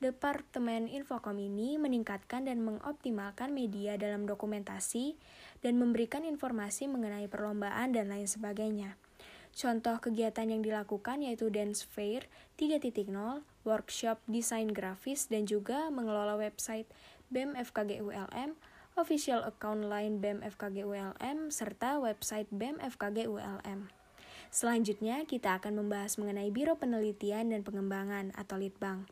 Departemen 0.00 0.88
Infokom 0.88 1.36
ini 1.36 1.76
meningkatkan 1.76 2.48
dan 2.48 2.64
mengoptimalkan 2.64 3.52
media 3.52 4.00
dalam 4.00 4.24
dokumentasi 4.24 5.20
dan 5.60 5.76
memberikan 5.76 6.24
informasi 6.24 6.88
mengenai 6.88 7.28
perlombaan 7.28 7.92
dan 7.92 8.08
lain 8.08 8.24
sebagainya. 8.24 8.96
Contoh 9.52 10.00
kegiatan 10.00 10.48
yang 10.48 10.64
dilakukan 10.64 11.20
yaitu 11.20 11.52
Dance 11.52 11.84
Fair 11.84 12.24
3.0, 12.56 13.12
workshop 13.68 14.16
desain 14.24 14.72
grafis, 14.72 15.28
dan 15.28 15.44
juga 15.44 15.92
mengelola 15.92 16.40
website 16.40 16.88
BEM 17.28 17.52
FKG 17.52 18.00
ULM, 18.00 18.56
official 18.96 19.44
account 19.44 19.86
line 19.92 20.18
BEM 20.24 20.40
FKG 20.40 20.88
ULM, 20.88 21.52
serta 21.52 22.00
website 22.00 22.48
BEM 22.48 22.80
FKG 22.80 23.28
ULM. 23.28 23.92
Selanjutnya, 24.48 25.28
kita 25.28 25.60
akan 25.60 25.84
membahas 25.84 26.16
mengenai 26.16 26.48
Biro 26.48 26.80
Penelitian 26.80 27.52
dan 27.52 27.60
Pengembangan 27.60 28.32
atau 28.32 28.56
Litbang. 28.56 29.04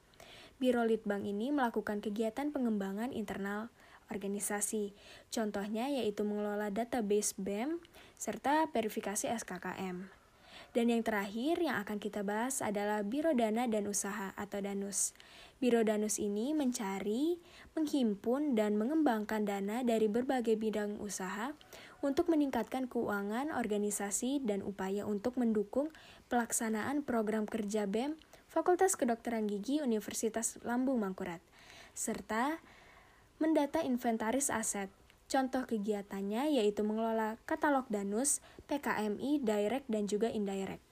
Biro 0.57 0.89
Litbang 0.89 1.29
ini 1.29 1.53
melakukan 1.53 2.01
kegiatan 2.01 2.49
pengembangan 2.49 3.13
internal 3.13 3.69
organisasi. 4.09 4.97
Contohnya 5.29 5.93
yaitu 5.93 6.25
mengelola 6.25 6.73
database 6.73 7.37
BEM 7.37 7.81
serta 8.17 8.65
verifikasi 8.73 9.29
SKKM. 9.29 10.24
Dan 10.75 10.91
yang 10.91 11.07
terakhir 11.07 11.63
yang 11.63 11.79
akan 11.87 12.03
kita 12.03 12.27
bahas 12.27 12.59
adalah 12.59 13.07
Biro 13.07 13.31
Dana 13.31 13.71
dan 13.71 13.87
Usaha 13.87 14.35
atau 14.35 14.59
DANUS. 14.59 15.15
Biro 15.63 15.87
DANUS 15.87 16.19
ini 16.19 16.51
mencari, 16.51 17.39
menghimpun, 17.79 18.59
dan 18.59 18.75
mengembangkan 18.75 19.47
dana 19.47 19.87
dari 19.87 20.11
berbagai 20.11 20.59
bidang 20.59 20.99
usaha 20.99 21.55
untuk 22.03 22.27
meningkatkan 22.27 22.91
keuangan 22.91 23.55
organisasi 23.55 24.43
dan 24.43 24.67
upaya 24.67 25.07
untuk 25.07 25.39
mendukung 25.39 25.95
pelaksanaan 26.27 27.07
program 27.07 27.47
kerja 27.47 27.87
BEM 27.87 28.19
Fakultas 28.51 28.99
Kedokteran 28.99 29.47
Gigi 29.47 29.79
Universitas 29.79 30.59
Lambung 30.67 30.99
Mangkurat, 30.99 31.39
serta 31.95 32.59
mendata 33.39 33.79
inventaris 33.83 34.51
aset 34.51 34.91
Contoh 35.27 35.65
kegiatannya 35.65 36.55
yaitu 36.61 36.85
mengelola 36.85 37.41
katalog 37.49 37.89
danus, 37.91 38.45
PKMI, 38.71 39.41
direct, 39.43 39.87
dan 39.89 40.05
juga 40.07 40.29
indirect. 40.31 40.85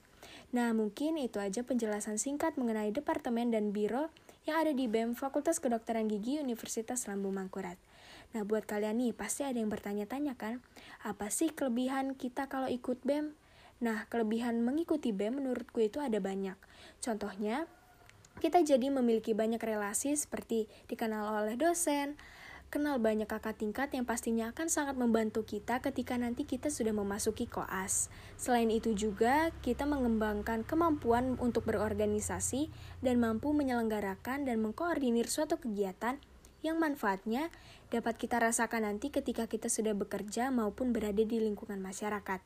Nah, 0.53 0.69
mungkin 0.69 1.17
itu 1.17 1.41
aja 1.41 1.65
penjelasan 1.65 2.21
singkat 2.21 2.61
mengenai 2.61 2.93
departemen 2.93 3.49
dan 3.49 3.73
biro 3.73 4.13
yang 4.45 4.61
ada 4.61 4.69
di 4.69 4.85
BEM 4.85 5.17
Fakultas 5.17 5.57
Kedokteran 5.57 6.05
Gigi 6.05 6.37
Universitas 6.37 7.09
Lambung 7.09 7.33
Mangkurat. 7.33 7.79
Nah, 8.37 8.45
buat 8.45 8.65
kalian 8.69 9.01
nih, 9.01 9.17
pasti 9.17 9.41
ada 9.41 9.57
yang 9.57 9.73
bertanya-tanya 9.73 10.37
kan, 10.37 10.61
apa 11.01 11.33
sih 11.33 11.49
kelebihan 11.49 12.13
kita 12.13 12.45
kalau 12.49 12.69
ikut 12.69 13.01
BEM? 13.01 13.33
Nah, 13.81 14.05
kelebihan 14.13 14.61
mengikuti 14.61 15.09
BEM 15.09 15.41
menurutku 15.41 15.81
itu 15.81 15.97
ada 15.97 16.21
banyak. 16.21 16.57
Contohnya, 17.01 17.65
kita 18.37 18.61
jadi 18.61 18.93
memiliki 18.93 19.33
banyak 19.33 19.61
relasi 19.61 20.13
seperti 20.13 20.69
dikenal 20.85 21.45
oleh 21.45 21.57
dosen, 21.57 22.17
kenal 22.73 22.97
banyak 22.97 23.29
kakak 23.29 23.61
tingkat 23.61 23.93
yang 23.93 24.01
pastinya 24.01 24.49
akan 24.49 24.65
sangat 24.65 24.97
membantu 24.97 25.45
kita 25.45 25.77
ketika 25.77 26.17
nanti 26.17 26.49
kita 26.49 26.73
sudah 26.73 26.89
memasuki 26.89 27.45
koas. 27.45 28.09
Selain 28.33 28.73
itu 28.73 28.97
juga, 28.97 29.53
kita 29.61 29.85
mengembangkan 29.85 30.65
kemampuan 30.65 31.37
untuk 31.37 31.69
berorganisasi 31.69 32.73
dan 33.05 33.21
mampu 33.21 33.53
menyelenggarakan 33.53 34.49
dan 34.49 34.57
mengkoordinir 34.65 35.29
suatu 35.29 35.61
kegiatan 35.61 36.17
yang 36.65 36.81
manfaatnya 36.81 37.53
dapat 37.93 38.17
kita 38.17 38.41
rasakan 38.41 38.89
nanti 38.89 39.13
ketika 39.13 39.45
kita 39.45 39.69
sudah 39.69 39.93
bekerja 39.93 40.49
maupun 40.49 40.97
berada 40.97 41.21
di 41.21 41.37
lingkungan 41.37 41.77
masyarakat. 41.77 42.41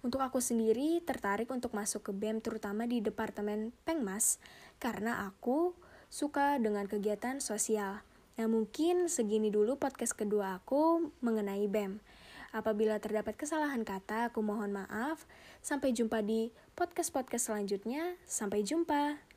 Untuk 0.00 0.24
aku 0.24 0.40
sendiri 0.40 1.04
tertarik 1.04 1.52
untuk 1.52 1.76
masuk 1.76 2.08
ke 2.08 2.12
BEM 2.16 2.40
terutama 2.40 2.88
di 2.88 3.04
Departemen 3.04 3.76
Pengmas 3.84 4.40
karena 4.80 5.28
aku 5.28 5.76
suka 6.08 6.56
dengan 6.56 6.88
kegiatan 6.88 7.44
sosial. 7.44 8.00
Nah 8.40 8.48
mungkin 8.48 9.12
segini 9.12 9.52
dulu 9.52 9.76
podcast 9.76 10.16
kedua 10.16 10.64
aku 10.64 11.12
mengenai 11.20 11.68
BEM. 11.68 12.00
Apabila 12.56 12.96
terdapat 12.96 13.36
kesalahan 13.36 13.84
kata, 13.84 14.32
aku 14.32 14.40
mohon 14.40 14.72
maaf. 14.72 15.28
Sampai 15.60 15.92
jumpa 15.92 16.24
di 16.24 16.48
podcast-podcast 16.72 17.52
selanjutnya. 17.52 18.16
Sampai 18.24 18.64
jumpa. 18.64 19.29